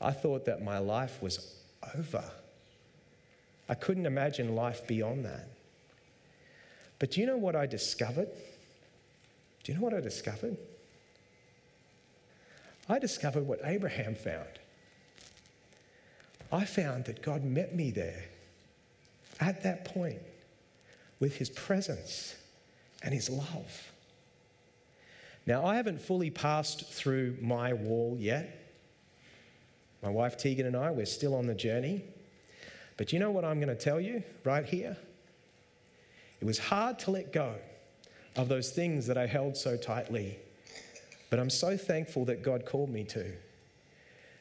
I 0.00 0.12
thought 0.12 0.46
that 0.46 0.62
my 0.62 0.78
life 0.78 1.22
was 1.22 1.54
over. 1.96 2.24
I 3.68 3.74
couldn't 3.74 4.06
imagine 4.06 4.54
life 4.54 4.86
beyond 4.86 5.26
that. 5.26 5.48
But 7.02 7.10
do 7.10 7.20
you 7.20 7.26
know 7.26 7.36
what 7.36 7.56
I 7.56 7.66
discovered? 7.66 8.28
Do 9.64 9.72
you 9.72 9.76
know 9.76 9.82
what 9.82 9.92
I 9.92 9.98
discovered? 9.98 10.56
I 12.88 13.00
discovered 13.00 13.44
what 13.44 13.58
Abraham 13.64 14.14
found. 14.14 14.46
I 16.52 16.64
found 16.64 17.06
that 17.06 17.20
God 17.20 17.42
met 17.42 17.74
me 17.74 17.90
there 17.90 18.26
at 19.40 19.64
that 19.64 19.84
point 19.84 20.20
with 21.18 21.38
his 21.38 21.50
presence 21.50 22.36
and 23.02 23.12
his 23.12 23.28
love. 23.28 23.90
Now, 25.44 25.66
I 25.66 25.74
haven't 25.74 26.00
fully 26.00 26.30
passed 26.30 26.86
through 26.86 27.36
my 27.40 27.72
wall 27.72 28.16
yet. 28.16 28.76
My 30.04 30.10
wife 30.10 30.36
Tegan 30.36 30.66
and 30.66 30.76
I, 30.76 30.92
we're 30.92 31.06
still 31.06 31.34
on 31.34 31.48
the 31.48 31.54
journey. 31.56 32.04
But 32.96 33.12
you 33.12 33.18
know 33.18 33.32
what 33.32 33.44
I'm 33.44 33.58
going 33.58 33.76
to 33.76 33.84
tell 33.84 34.00
you 34.00 34.22
right 34.44 34.64
here? 34.64 34.96
It 36.42 36.44
was 36.44 36.58
hard 36.58 36.98
to 36.98 37.12
let 37.12 37.32
go 37.32 37.54
of 38.34 38.48
those 38.48 38.70
things 38.70 39.06
that 39.06 39.16
I 39.16 39.26
held 39.26 39.56
so 39.56 39.76
tightly. 39.76 40.40
But 41.30 41.38
I'm 41.38 41.48
so 41.48 41.76
thankful 41.76 42.24
that 42.24 42.42
God 42.42 42.66
called 42.66 42.90
me 42.90 43.04
to 43.04 43.32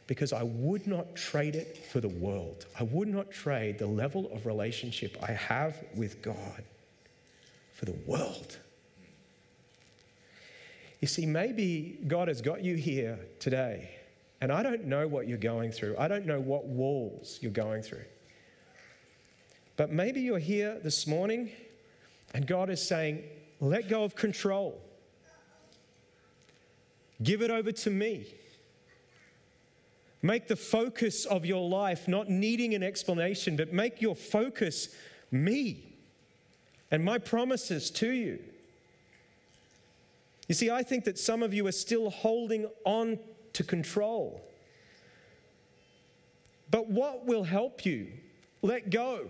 because 0.08 0.34
I 0.34 0.42
would 0.42 0.88
not 0.88 1.16
trade 1.16 1.56
it 1.56 1.78
for 1.78 2.00
the 2.00 2.10
world. 2.10 2.66
I 2.80 2.84
would 2.86 3.08
not 3.08 3.30
trade 3.30 3.78
the 3.78 3.86
level 3.86 4.32
of 4.34 4.48
relationship 4.48 5.16
I 5.22 5.34
have 5.34 5.78
with 5.96 6.24
God 6.24 6.64
for 7.76 7.86
the 7.86 7.96
world. 8.08 8.58
You 11.02 11.08
see, 11.08 11.28
maybe 11.28 12.00
God 12.08 12.30
has 12.30 12.42
got 12.42 12.64
you 12.64 12.78
here 12.78 13.20
today, 13.40 13.92
and 14.42 14.52
I 14.52 14.64
don't 14.64 14.86
know 14.86 15.08
what 15.08 15.28
you're 15.28 15.38
going 15.38 15.72
through. 15.72 15.98
I 16.00 16.08
don't 16.08 16.26
know 16.26 16.40
what 16.40 16.66
walls 16.66 17.38
you're 17.44 17.52
going 17.52 17.84
through. 17.84 18.06
But 19.78 19.92
maybe 19.92 20.22
you're 20.22 20.40
here 20.40 20.80
this 20.84 21.06
morning, 21.06 21.52
and 22.34 22.48
God 22.48 22.70
is 22.70 22.82
saying, 22.82 23.24
let 23.60 23.90
go 23.90 24.04
of 24.04 24.16
control. 24.16 24.82
Give 27.22 27.42
it 27.42 27.52
over 27.52 27.72
to 27.72 27.90
me. 27.90 28.26
Make 30.24 30.48
the 30.48 30.56
focus 30.56 31.26
of 31.26 31.46
your 31.46 31.68
life 31.68 32.08
not 32.08 32.30
needing 32.30 32.74
an 32.74 32.84
explanation, 32.84 33.56
but 33.56 33.74
make 33.74 34.02
your 34.02 34.16
focus 34.16 34.90
me 35.32 35.96
and 36.92 37.04
my 37.04 37.18
promises 37.18 37.90
to 37.92 38.12
you. 38.12 38.40
You 40.48 40.56
see, 40.56 40.70
I 40.70 40.84
think 40.84 41.06
that 41.06 41.18
some 41.18 41.42
of 41.44 41.54
you 41.54 41.66
are 41.68 41.72
still 41.72 42.10
holding 42.10 42.70
on 42.84 43.20
to 43.54 43.64
control. 43.64 44.44
But 46.70 46.90
what 46.90 47.26
will 47.26 47.44
help 47.44 47.86
you 47.86 48.08
let 48.62 48.90
go? 48.90 49.28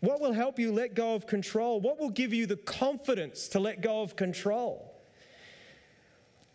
What 0.00 0.20
will 0.20 0.32
help 0.32 0.58
you 0.58 0.72
let 0.72 0.94
go 0.94 1.14
of 1.14 1.26
control? 1.26 1.80
What 1.80 1.98
will 1.98 2.10
give 2.10 2.32
you 2.32 2.46
the 2.46 2.56
confidence 2.56 3.48
to 3.48 3.58
let 3.58 3.80
go 3.80 4.02
of 4.02 4.14
control? 4.16 4.94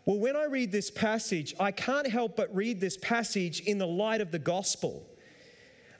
Well, 0.06 0.18
when 0.18 0.36
I 0.36 0.44
read 0.44 0.72
this 0.72 0.90
passage, 0.90 1.54
I 1.58 1.70
can't 1.70 2.06
help 2.06 2.36
but 2.36 2.54
read 2.54 2.80
this 2.80 2.96
passage 2.98 3.60
in 3.60 3.78
the 3.78 3.86
light 3.86 4.20
of 4.20 4.30
the 4.30 4.38
gospel. 4.38 5.06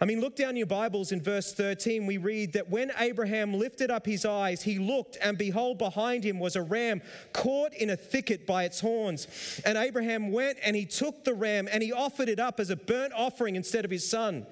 I 0.01 0.07
mean, 0.07 0.21
look 0.21 0.37
down 0.37 0.57
your 0.57 0.67
Bibles 0.67 1.13
in 1.13 1.23
verse 1.23 1.55
13. 1.55 2.05
We 2.05 2.19
read 2.19 2.55
that 2.55 2.69
when 2.69 2.93
Abraham 2.99 3.55
lifted 3.55 3.91
up 3.91 4.05
his 4.05 4.25
eyes, 4.25 4.63
he 4.63 4.79
looked, 4.79 5.17
and 5.23 5.39
behold, 5.39 5.79
behind 5.79 6.25
him 6.25 6.41
was 6.41 6.57
a 6.57 6.63
ram 6.63 7.01
caught 7.33 7.73
in 7.73 7.91
a 7.91 7.97
thicket 7.97 8.47
by 8.47 8.65
its 8.65 8.81
horns. 8.81 9.29
And 9.65 9.79
Abraham 9.79 10.33
went 10.33 10.59
and 10.63 10.75
he 10.75 10.85
took 10.85 11.25
the 11.25 11.33
ram 11.33 11.69
and 11.71 11.83
he 11.83 11.93
offered 11.93 12.29
it 12.29 12.41
up 12.41 12.61
as 12.61 12.71
a 12.71 12.77
burnt 12.77 13.13
offering 13.15 13.57
instead 13.57 13.85
of 13.85 13.91
his 13.91 14.07
son. 14.07 14.47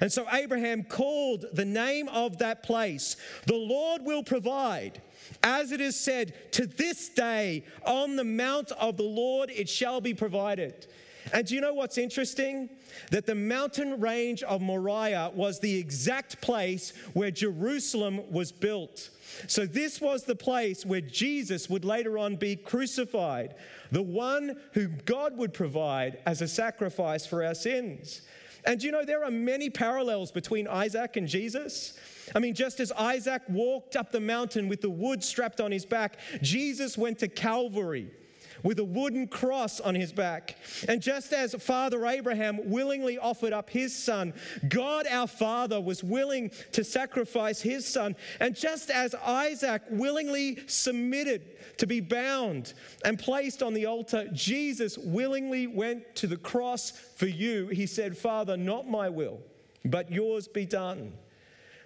And 0.00 0.12
so 0.12 0.26
Abraham 0.32 0.84
called 0.84 1.46
the 1.52 1.64
name 1.64 2.08
of 2.08 2.38
that 2.38 2.62
place, 2.62 3.16
The 3.46 3.56
Lord 3.56 4.02
will 4.02 4.22
provide. 4.22 5.00
As 5.42 5.72
it 5.72 5.80
is 5.80 5.98
said, 5.98 6.52
to 6.52 6.66
this 6.66 7.08
day 7.08 7.64
on 7.84 8.16
the 8.16 8.24
mount 8.24 8.72
of 8.72 8.96
the 8.96 9.04
Lord 9.04 9.50
it 9.50 9.68
shall 9.68 10.00
be 10.00 10.14
provided. 10.14 10.86
And 11.32 11.46
do 11.46 11.54
you 11.54 11.60
know 11.60 11.72
what's 11.72 11.96
interesting? 11.96 12.68
That 13.10 13.26
the 13.26 13.34
mountain 13.34 14.00
range 14.00 14.42
of 14.42 14.60
Moriah 14.60 15.30
was 15.34 15.58
the 15.58 15.78
exact 15.78 16.40
place 16.40 16.92
where 17.14 17.30
Jerusalem 17.30 18.20
was 18.30 18.52
built. 18.52 19.10
So, 19.46 19.66
this 19.66 20.00
was 20.00 20.24
the 20.24 20.36
place 20.36 20.84
where 20.84 21.00
Jesus 21.00 21.68
would 21.70 21.84
later 21.84 22.18
on 22.18 22.36
be 22.36 22.56
crucified, 22.56 23.54
the 23.90 24.02
one 24.02 24.56
who 24.72 24.88
God 24.88 25.36
would 25.36 25.54
provide 25.54 26.18
as 26.26 26.42
a 26.42 26.48
sacrifice 26.48 27.26
for 27.26 27.42
our 27.42 27.54
sins. 27.54 28.22
And 28.66 28.82
you 28.82 28.92
know, 28.92 29.04
there 29.04 29.24
are 29.24 29.30
many 29.30 29.68
parallels 29.70 30.32
between 30.32 30.66
Isaac 30.66 31.16
and 31.16 31.28
Jesus. 31.28 31.98
I 32.34 32.38
mean, 32.38 32.54
just 32.54 32.80
as 32.80 32.90
Isaac 32.92 33.42
walked 33.48 33.96
up 33.96 34.10
the 34.10 34.20
mountain 34.20 34.68
with 34.68 34.80
the 34.80 34.90
wood 34.90 35.22
strapped 35.22 35.60
on 35.60 35.70
his 35.70 35.84
back, 35.84 36.18
Jesus 36.40 36.96
went 36.96 37.18
to 37.18 37.28
Calvary 37.28 38.10
with 38.64 38.80
a 38.80 38.84
wooden 38.84 39.28
cross 39.28 39.78
on 39.78 39.94
his 39.94 40.12
back. 40.12 40.56
And 40.88 41.00
just 41.00 41.32
as 41.32 41.54
Father 41.54 42.04
Abraham 42.06 42.58
willingly 42.64 43.18
offered 43.18 43.52
up 43.52 43.70
his 43.70 43.96
son, 43.96 44.32
God 44.68 45.06
our 45.06 45.28
Father 45.28 45.80
was 45.80 46.02
willing 46.02 46.50
to 46.72 46.82
sacrifice 46.82 47.60
his 47.60 47.86
son. 47.86 48.16
And 48.40 48.56
just 48.56 48.90
as 48.90 49.14
Isaac 49.14 49.82
willingly 49.90 50.66
submitted 50.66 51.78
to 51.78 51.86
be 51.86 52.00
bound 52.00 52.72
and 53.04 53.18
placed 53.18 53.62
on 53.62 53.74
the 53.74 53.86
altar, 53.86 54.28
Jesus 54.32 54.98
willingly 54.98 55.66
went 55.66 56.16
to 56.16 56.26
the 56.26 56.36
cross 56.36 56.90
for 56.90 57.26
you. 57.26 57.68
He 57.68 57.86
said, 57.86 58.16
Father, 58.16 58.56
not 58.56 58.88
my 58.88 59.08
will, 59.08 59.40
but 59.84 60.10
yours 60.10 60.48
be 60.48 60.64
done. 60.64 61.12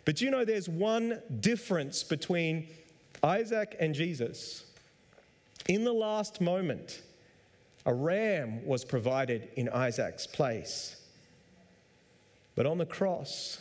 But 0.05 0.21
you 0.21 0.31
know, 0.31 0.45
there's 0.45 0.69
one 0.69 1.21
difference 1.41 2.03
between 2.03 2.69
Isaac 3.23 3.77
and 3.81 3.95
Jesus. 3.95 4.65
In 5.69 5.85
the 5.85 5.93
last 5.93 6.41
moment, 6.41 7.03
a 7.85 7.93
ram 7.93 8.65
was 8.67 8.85
provided 8.85 9.49
in 9.57 9.69
Isaac's 9.69 10.27
place. 10.27 10.97
But 12.55 12.67
on 12.67 12.79
the 12.79 12.87
cross, 12.87 13.61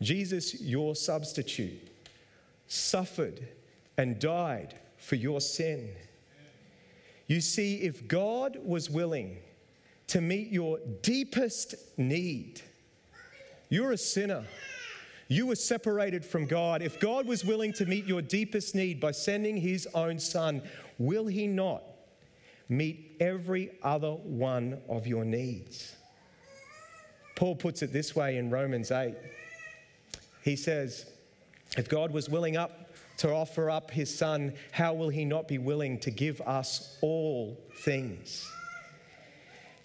Jesus, 0.00 0.60
your 0.60 0.94
substitute, 0.94 1.88
suffered 2.68 3.46
and 3.98 4.18
died 4.18 4.74
for 4.98 5.16
your 5.16 5.40
sin. 5.40 5.90
You 7.26 7.40
see, 7.40 7.82
if 7.82 8.06
God 8.06 8.58
was 8.64 8.88
willing 8.88 9.38
to 10.08 10.20
meet 10.20 10.52
your 10.52 10.78
deepest 11.02 11.74
need, 11.96 12.60
you're 13.68 13.92
a 13.92 13.98
sinner. 13.98 14.44
You 15.28 15.46
were 15.46 15.56
separated 15.56 16.24
from 16.24 16.46
God. 16.46 16.82
If 16.82 17.00
God 17.00 17.26
was 17.26 17.44
willing 17.44 17.72
to 17.74 17.86
meet 17.86 18.06
your 18.06 18.22
deepest 18.22 18.74
need 18.74 19.00
by 19.00 19.10
sending 19.10 19.56
his 19.56 19.88
own 19.94 20.18
son, 20.20 20.62
will 20.98 21.26
he 21.26 21.46
not 21.46 21.82
meet 22.68 23.16
every 23.18 23.72
other 23.82 24.12
one 24.12 24.80
of 24.88 25.06
your 25.06 25.24
needs? 25.24 25.96
Paul 27.34 27.56
puts 27.56 27.82
it 27.82 27.92
this 27.92 28.14
way 28.14 28.38
in 28.38 28.50
Romans 28.50 28.90
8. 28.90 29.14
He 30.42 30.54
says, 30.54 31.06
If 31.76 31.88
God 31.88 32.12
was 32.12 32.28
willing 32.28 32.56
up 32.56 32.94
to 33.18 33.32
offer 33.32 33.68
up 33.68 33.90
his 33.90 34.16
son, 34.16 34.54
how 34.70 34.94
will 34.94 35.08
he 35.08 35.24
not 35.24 35.48
be 35.48 35.58
willing 35.58 35.98
to 36.00 36.10
give 36.10 36.40
us 36.42 36.96
all 37.00 37.58
things? 37.80 38.48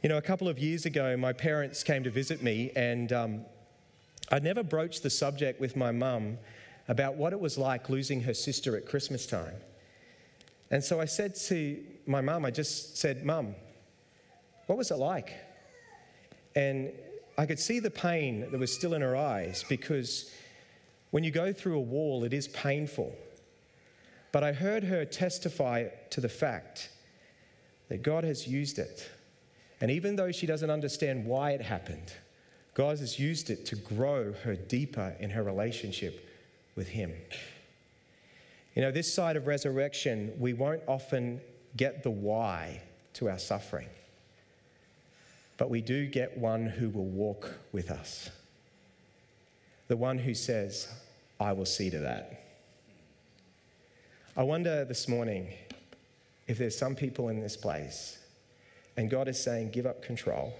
You 0.04 0.10
know, 0.10 0.18
a 0.18 0.22
couple 0.22 0.48
of 0.48 0.60
years 0.60 0.86
ago, 0.86 1.18
my 1.18 1.34
parents 1.34 1.84
came 1.84 2.04
to 2.04 2.10
visit 2.10 2.42
me, 2.42 2.72
and 2.76 3.12
um, 3.12 3.46
I 4.32 4.40
never 4.40 4.64
broached 4.64 5.04
the 5.04 5.10
subject 5.10 5.60
with 5.60 5.76
my 5.76 5.92
mum 5.92 6.38
about 6.88 7.16
what 7.16 7.34
it 7.34 7.40
was 7.40 7.58
like 7.58 7.90
losing 7.90 8.22
her 8.22 8.34
sister 8.34 8.78
at 8.78 8.86
Christmas 8.86 9.26
time. 9.26 9.56
And 10.70 10.82
so 10.82 11.02
I 11.02 11.06
said 11.06 11.36
to 11.36 11.84
my 12.06 12.22
mum, 12.22 12.46
I 12.46 12.52
just 12.52 12.98
said, 12.98 13.26
Mum, 13.26 13.56
what 14.68 14.78
was 14.78 14.90
it 14.90 14.96
like? 14.96 15.34
And 16.56 16.92
I 17.38 17.46
could 17.46 17.60
see 17.60 17.80
the 17.80 17.92
pain 17.92 18.50
that 18.52 18.58
was 18.58 18.74
still 18.74 18.94
in 18.94 19.02
her 19.02 19.16
eyes 19.16 19.66
because 19.68 20.32
when 21.12 21.26
you 21.26 21.32
go 21.32 21.52
through 21.52 21.78
a 21.78 21.82
wall, 21.82 22.24
it 22.24 22.34
is 22.34 22.48
painful. 22.48 23.14
But 24.32 24.46
I 24.46 24.54
heard 24.54 24.86
her 24.86 25.04
testify 25.04 25.90
to 26.12 26.22
the 26.22 26.30
fact 26.30 26.90
that 27.90 28.02
God 28.02 28.24
has 28.24 28.48
used 28.48 28.80
it. 28.80 29.10
And 29.82 29.92
even 29.92 30.16
though 30.16 30.32
she 30.32 30.48
doesn't 30.48 30.70
understand 30.70 31.26
why 31.26 31.52
it 31.52 31.62
happened, 31.62 32.14
God 32.74 33.00
has 33.00 33.20
used 33.20 33.50
it 33.50 33.66
to 33.68 33.76
grow 33.76 34.34
her 34.44 34.56
deeper 34.56 35.16
in 35.20 35.30
her 35.32 35.44
relationship 35.44 36.28
with 36.76 36.88
Him. 36.88 37.14
You 38.76 38.82
know, 38.82 38.92
this 38.92 39.14
side 39.14 39.36
of 39.36 39.48
resurrection, 39.48 40.34
we 40.40 40.54
won't 40.54 40.82
often 40.88 41.42
get 41.76 42.04
the 42.04 42.10
why 42.10 42.82
to 43.14 43.30
our 43.30 43.40
suffering, 43.40 43.90
but 45.58 45.70
we 45.70 45.82
do 45.82 46.06
get 46.06 46.38
one 46.38 46.66
who 46.66 46.90
will 46.90 47.06
walk 47.06 47.54
with 47.74 47.92
us. 47.92 48.30
The 49.90 49.98
one 49.98 50.18
who 50.18 50.34
says, 50.34 50.88
I 51.40 51.52
will 51.52 51.66
see 51.66 51.90
to 51.90 52.00
that. 52.00 52.42
I 54.38 54.44
wonder 54.44 54.86
this 54.86 55.10
morning 55.10 55.50
if 56.48 56.58
there's 56.58 56.78
some 56.78 56.96
people 56.96 57.28
in 57.28 57.42
this 57.42 57.58
place 57.58 58.18
and 58.96 59.10
God 59.10 59.28
is 59.28 59.42
saying, 59.42 59.72
Give 59.72 59.86
up 59.86 60.02
control. 60.02 60.54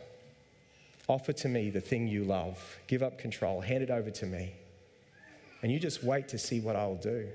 Offer 1.12 1.34
to 1.34 1.50
me 1.50 1.70
the 1.70 1.82
thing 1.82 2.08
you 2.08 2.24
love. 2.24 2.80
Give 2.88 3.04
up 3.04 3.18
control. 3.18 3.60
Hand 3.60 3.84
it 3.84 3.90
over 3.90 4.10
to 4.12 4.26
me. 4.26 4.54
And 5.62 5.70
you 5.70 5.78
just 5.78 6.06
wait 6.06 6.30
to 6.30 6.38
see 6.38 6.62
what 6.62 6.78
I'll 6.78 6.96
do. 6.96 7.28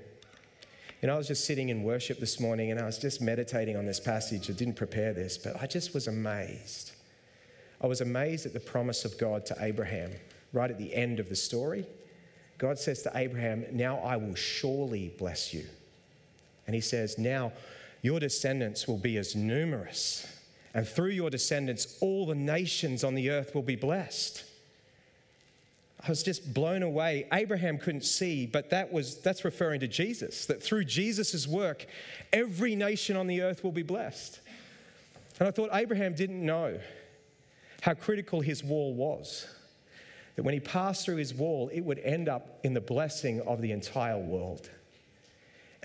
Know, 1.03 1.13
I 1.13 1.17
was 1.17 1.27
just 1.27 1.45
sitting 1.45 1.69
in 1.69 1.83
worship 1.83 2.19
this 2.19 2.39
morning 2.39 2.71
and 2.71 2.79
I 2.79 2.85
was 2.87 2.97
just 2.97 3.21
meditating 3.21 3.77
on 3.77 3.85
this 3.85 3.99
passage. 3.99 4.49
I 4.49 4.53
didn't 4.53 4.77
prepare 4.77 5.13
this, 5.13 5.37
but 5.37 5.61
I 5.61 5.67
just 5.67 5.93
was 5.93 6.07
amazed. 6.07 6.93
I 7.79 7.85
was 7.85 8.01
amazed 8.01 8.47
at 8.47 8.53
the 8.53 8.59
promise 8.59 9.05
of 9.05 9.15
God 9.19 9.45
to 9.45 9.55
Abraham 9.59 10.11
right 10.53 10.71
at 10.71 10.79
the 10.79 10.95
end 10.95 11.19
of 11.19 11.29
the 11.29 11.35
story. 11.35 11.85
God 12.57 12.79
says 12.79 13.03
to 13.03 13.11
Abraham, 13.13 13.63
Now 13.71 13.99
I 13.99 14.17
will 14.17 14.33
surely 14.33 15.13
bless 15.19 15.53
you. 15.53 15.67
And 16.65 16.73
he 16.73 16.81
says, 16.81 17.19
Now 17.19 17.51
your 18.01 18.19
descendants 18.19 18.87
will 18.87 18.97
be 18.97 19.17
as 19.17 19.35
numerous 19.35 20.25
and 20.77 20.87
through 20.87 21.09
your 21.09 21.31
descendants, 21.31 21.97
all 22.01 22.27
the 22.27 22.35
nations 22.35 23.03
on 23.03 23.15
the 23.15 23.31
earth 23.31 23.55
will 23.55 23.63
be 23.63 23.75
blessed. 23.75 24.43
I 26.05 26.07
was 26.07 26.21
just 26.21 26.53
blown 26.53 26.83
away. 26.83 27.25
Abraham 27.33 27.79
couldn't 27.79 28.05
see, 28.05 28.45
but 28.45 28.69
that 28.69 28.93
was 28.93 29.17
that's 29.17 29.43
referring 29.43 29.79
to 29.79 29.87
Jesus, 29.87 30.45
that 30.45 30.61
through 30.61 30.83
Jesus' 30.83 31.47
work, 31.47 31.87
every 32.31 32.75
nation 32.75 33.17
on 33.17 33.25
the 33.25 33.41
earth 33.41 33.63
will 33.63 33.71
be 33.71 33.81
blessed. 33.81 34.39
And 35.39 35.47
I 35.47 35.51
thought 35.51 35.71
Abraham 35.73 36.13
didn't 36.13 36.45
know 36.45 36.79
how 37.81 37.95
critical 37.95 38.41
his 38.41 38.63
wall 38.63 38.93
was. 38.93 39.47
That 40.35 40.43
when 40.43 40.53
he 40.53 40.59
passed 40.59 41.05
through 41.05 41.15
his 41.15 41.33
wall, 41.33 41.71
it 41.73 41.81
would 41.81 41.97
end 41.97 42.29
up 42.29 42.59
in 42.63 42.75
the 42.75 42.81
blessing 42.81 43.41
of 43.47 43.63
the 43.63 43.71
entire 43.71 44.19
world. 44.19 44.69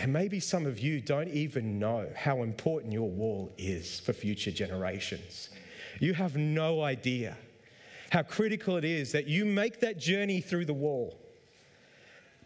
And 0.03 0.13
maybe 0.13 0.41
some 0.41 0.67
of 0.67 0.81
you 0.81 1.01
don't 1.01 1.29
even 1.29 1.79
know 1.79 2.09
how 2.17 2.43
important 2.43 2.93
your 2.93 3.09
wall 3.09 3.53
is 3.57 4.01
for 4.01 4.13
future 4.13 4.51
generations. 4.51 5.49
You 6.01 6.13
have 6.15 6.37
no 6.37 6.83
idea 6.83 7.37
how 8.11 8.25
critical 8.25 8.77
it 8.77 8.85
is 8.85 9.13
that 9.13 9.29
you 9.29 9.45
make 9.45 9.79
that 9.79 9.99
journey 9.99 10.41
through 10.41 10.65
the 10.65 10.75
wall. 10.75 11.17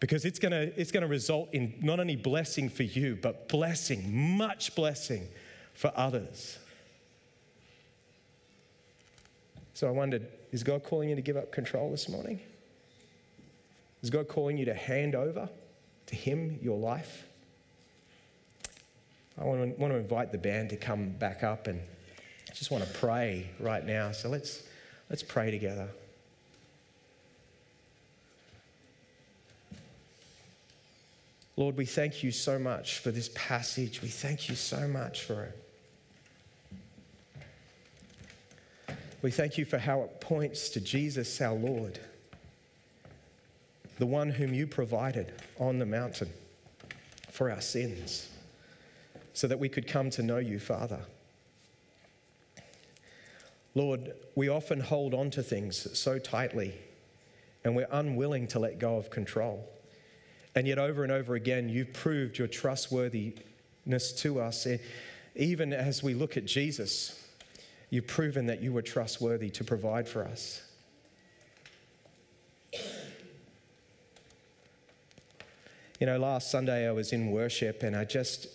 Because 0.01 0.27
it's 0.27 0.39
going 0.39 0.53
to 0.53 0.79
it's 0.79 0.93
going 0.93 1.01
to 1.01 1.09
result 1.09 1.49
in 1.55 1.73
not 1.81 1.99
only 1.99 2.15
blessing 2.15 2.69
for 2.69 2.83
you 2.83 3.17
but 3.17 3.49
blessing 3.49 4.37
much 4.37 4.75
blessing 4.75 5.27
for 5.73 5.91
others. 5.97 6.59
So 9.73 9.89
i 9.89 9.91
wondered 9.91 10.27
is 10.53 10.63
god 10.63 10.85
calling 10.85 11.09
you 11.09 11.17
to 11.17 11.23
give 11.23 11.39
up 11.39 11.53
control 11.53 11.91
this 11.91 12.07
morning? 12.07 12.39
Is 14.03 14.11
god 14.11 14.29
calling 14.29 14.59
you 14.59 14.67
to 14.67 14.75
hand 14.75 15.15
over 15.15 15.49
to 16.09 16.15
him 16.15 16.59
your 16.61 16.79
life 16.79 17.26
I 19.39 19.45
want 19.45 19.75
to, 19.75 19.81
want 19.81 19.93
to 19.93 19.99
invite 19.99 20.33
the 20.33 20.39
band 20.39 20.71
to 20.71 20.77
come 20.77 21.11
back 21.11 21.43
up 21.43 21.67
and 21.67 21.81
I 22.51 22.55
just 22.55 22.71
want 22.71 22.85
to 22.85 22.91
pray 22.95 23.51
right 23.61 23.85
now. 23.85 24.13
So 24.13 24.29
let's, 24.29 24.63
let's 25.11 25.23
pray 25.23 25.51
together. 25.51 25.89
Lord, 31.57 31.77
we 31.77 31.87
thank 31.87 32.23
you 32.23 32.31
so 32.31 32.59
much 32.59 32.99
for 32.99 33.11
this 33.11 33.31
passage. 33.35 34.03
We 34.03 34.09
thank 34.09 34.49
you 34.49 34.55
so 34.55 34.87
much 34.89 35.23
for 35.23 35.45
it. 35.45 35.63
We 39.23 39.31
thank 39.31 39.59
you 39.59 39.65
for 39.65 39.79
how 39.79 40.03
it 40.03 40.21
points 40.21 40.69
to 40.71 40.81
Jesus, 40.81 41.41
our 41.41 41.55
Lord, 41.55 41.99
the 43.99 44.07
one 44.07 44.31
whom 44.31 44.53
you 44.53 44.67
provided 44.67 45.33
on 45.59 45.79
the 45.79 45.87
mountain 45.87 46.29
for 47.31 47.51
our 47.51 47.63
sins 47.63 48.29
so 49.37 49.47
that 49.47 49.59
we 49.59 49.69
could 49.69 49.87
come 49.87 50.09
to 50.09 50.23
know 50.23 50.39
you, 50.39 50.59
Father. 50.59 50.99
Lord, 53.75 54.15
we 54.35 54.49
often 54.49 54.81
hold 54.81 55.13
on 55.13 55.29
to 55.33 55.43
things 55.43 55.87
so 55.99 56.19
tightly 56.19 56.75
and 57.63 57.77
we're 57.77 57.87
unwilling 57.93 58.47
to 58.49 58.59
let 58.59 58.79
go 58.79 58.97
of 58.97 59.11
control. 59.11 59.69
And 60.55 60.67
yet, 60.67 60.79
over 60.79 61.03
and 61.03 61.13
over 61.13 61.35
again, 61.35 61.69
you've 61.69 61.93
proved 61.93 62.39
your 62.39 62.49
trustworthiness 62.49 64.15
to 64.23 64.41
us. 64.41 64.67
Even 65.35 65.75
as 65.75 66.03
we 66.03 66.15
look 66.15 66.39
at 66.39 66.47
Jesus, 66.47 67.23
you've 67.91 68.07
proven 68.07 68.47
that 68.47 68.63
you 68.63 68.73
were 68.73 68.81
trustworthy 68.81 69.51
to 69.51 69.65
provide 69.65 70.09
for 70.09 70.25
us. 70.25 70.63
You 76.01 76.07
know, 76.07 76.19
last 76.19 76.51
Sunday 76.51 76.89
I 76.89 76.93
was 76.93 77.13
in 77.13 77.31
worship 77.33 77.83
and 77.83 77.95
I 77.95 78.07
just 78.07 78.49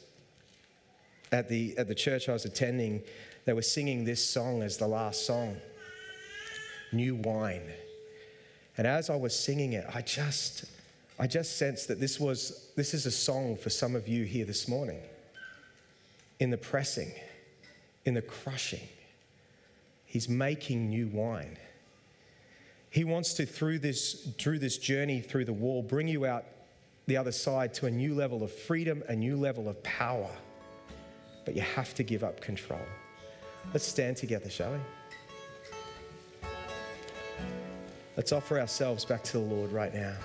at 1.31 1.47
the, 1.47 1.77
at 1.77 1.87
the 1.87 1.95
church 1.95 2.27
I 2.29 2.33
was 2.33 2.45
attending, 2.45 3.01
they 3.45 3.53
were 3.53 3.61
singing 3.61 4.03
this 4.03 4.23
song 4.23 4.61
as 4.61 4.77
the 4.77 4.87
last 4.87 5.25
song 5.25 5.57
New 6.91 7.15
Wine. 7.15 7.71
And 8.77 8.85
as 8.85 9.09
I 9.09 9.15
was 9.15 9.37
singing 9.37 9.73
it, 9.73 9.85
I 9.93 10.01
just, 10.01 10.65
I 11.17 11.27
just 11.27 11.57
sensed 11.57 11.87
that 11.87 11.99
this, 11.99 12.19
was, 12.19 12.69
this 12.75 12.93
is 12.93 13.05
a 13.05 13.11
song 13.11 13.55
for 13.55 13.69
some 13.69 13.95
of 13.95 14.07
you 14.07 14.25
here 14.25 14.45
this 14.45 14.67
morning. 14.67 15.01
In 16.39 16.49
the 16.49 16.57
pressing, 16.57 17.11
in 18.05 18.13
the 18.13 18.21
crushing, 18.21 18.87
He's 20.11 20.27
making 20.27 20.89
new 20.89 21.07
wine. 21.07 21.57
He 22.89 23.05
wants 23.05 23.33
to, 23.35 23.45
through 23.45 23.79
this, 23.79 24.27
through 24.37 24.59
this 24.59 24.77
journey 24.77 25.21
through 25.21 25.45
the 25.45 25.53
wall, 25.53 25.81
bring 25.81 26.09
you 26.09 26.25
out 26.25 26.43
the 27.07 27.15
other 27.15 27.31
side 27.31 27.73
to 27.75 27.85
a 27.85 27.91
new 27.91 28.13
level 28.13 28.43
of 28.43 28.51
freedom, 28.51 29.03
a 29.07 29.15
new 29.15 29.37
level 29.37 29.69
of 29.69 29.81
power 29.83 30.29
but 31.45 31.55
you 31.55 31.61
have 31.61 31.93
to 31.95 32.03
give 32.03 32.23
up 32.23 32.41
control. 32.41 32.81
Let's 33.73 33.85
stand 33.85 34.17
together, 34.17 34.49
shall 34.49 34.73
we? 34.73 36.49
Let's 38.17 38.31
offer 38.31 38.59
ourselves 38.59 39.05
back 39.05 39.23
to 39.23 39.33
the 39.33 39.39
Lord 39.39 39.71
right 39.71 39.93
now. 39.93 40.15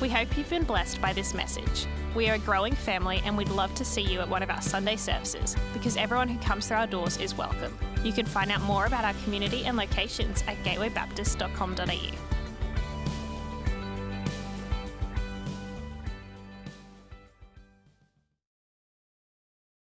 We 0.00 0.08
hope 0.08 0.36
you've 0.38 0.48
been 0.48 0.64
blessed 0.64 1.00
by 1.02 1.12
this 1.12 1.34
message. 1.34 1.86
We 2.14 2.30
are 2.30 2.34
a 2.34 2.38
growing 2.38 2.74
family 2.74 3.20
and 3.24 3.36
we'd 3.36 3.50
love 3.50 3.74
to 3.74 3.84
see 3.84 4.00
you 4.00 4.20
at 4.20 4.28
one 4.28 4.42
of 4.42 4.48
our 4.48 4.62
Sunday 4.62 4.96
services 4.96 5.54
because 5.74 5.98
everyone 5.98 6.28
who 6.28 6.38
comes 6.38 6.68
through 6.68 6.78
our 6.78 6.86
doors 6.86 7.18
is 7.18 7.36
welcome. 7.36 7.78
You 8.02 8.12
can 8.12 8.24
find 8.24 8.50
out 8.50 8.62
more 8.62 8.86
about 8.86 9.04
our 9.04 9.14
community 9.24 9.66
and 9.66 9.76
locations 9.76 10.42
at 10.48 10.56
gatewaybaptist.com.au. 10.64 12.29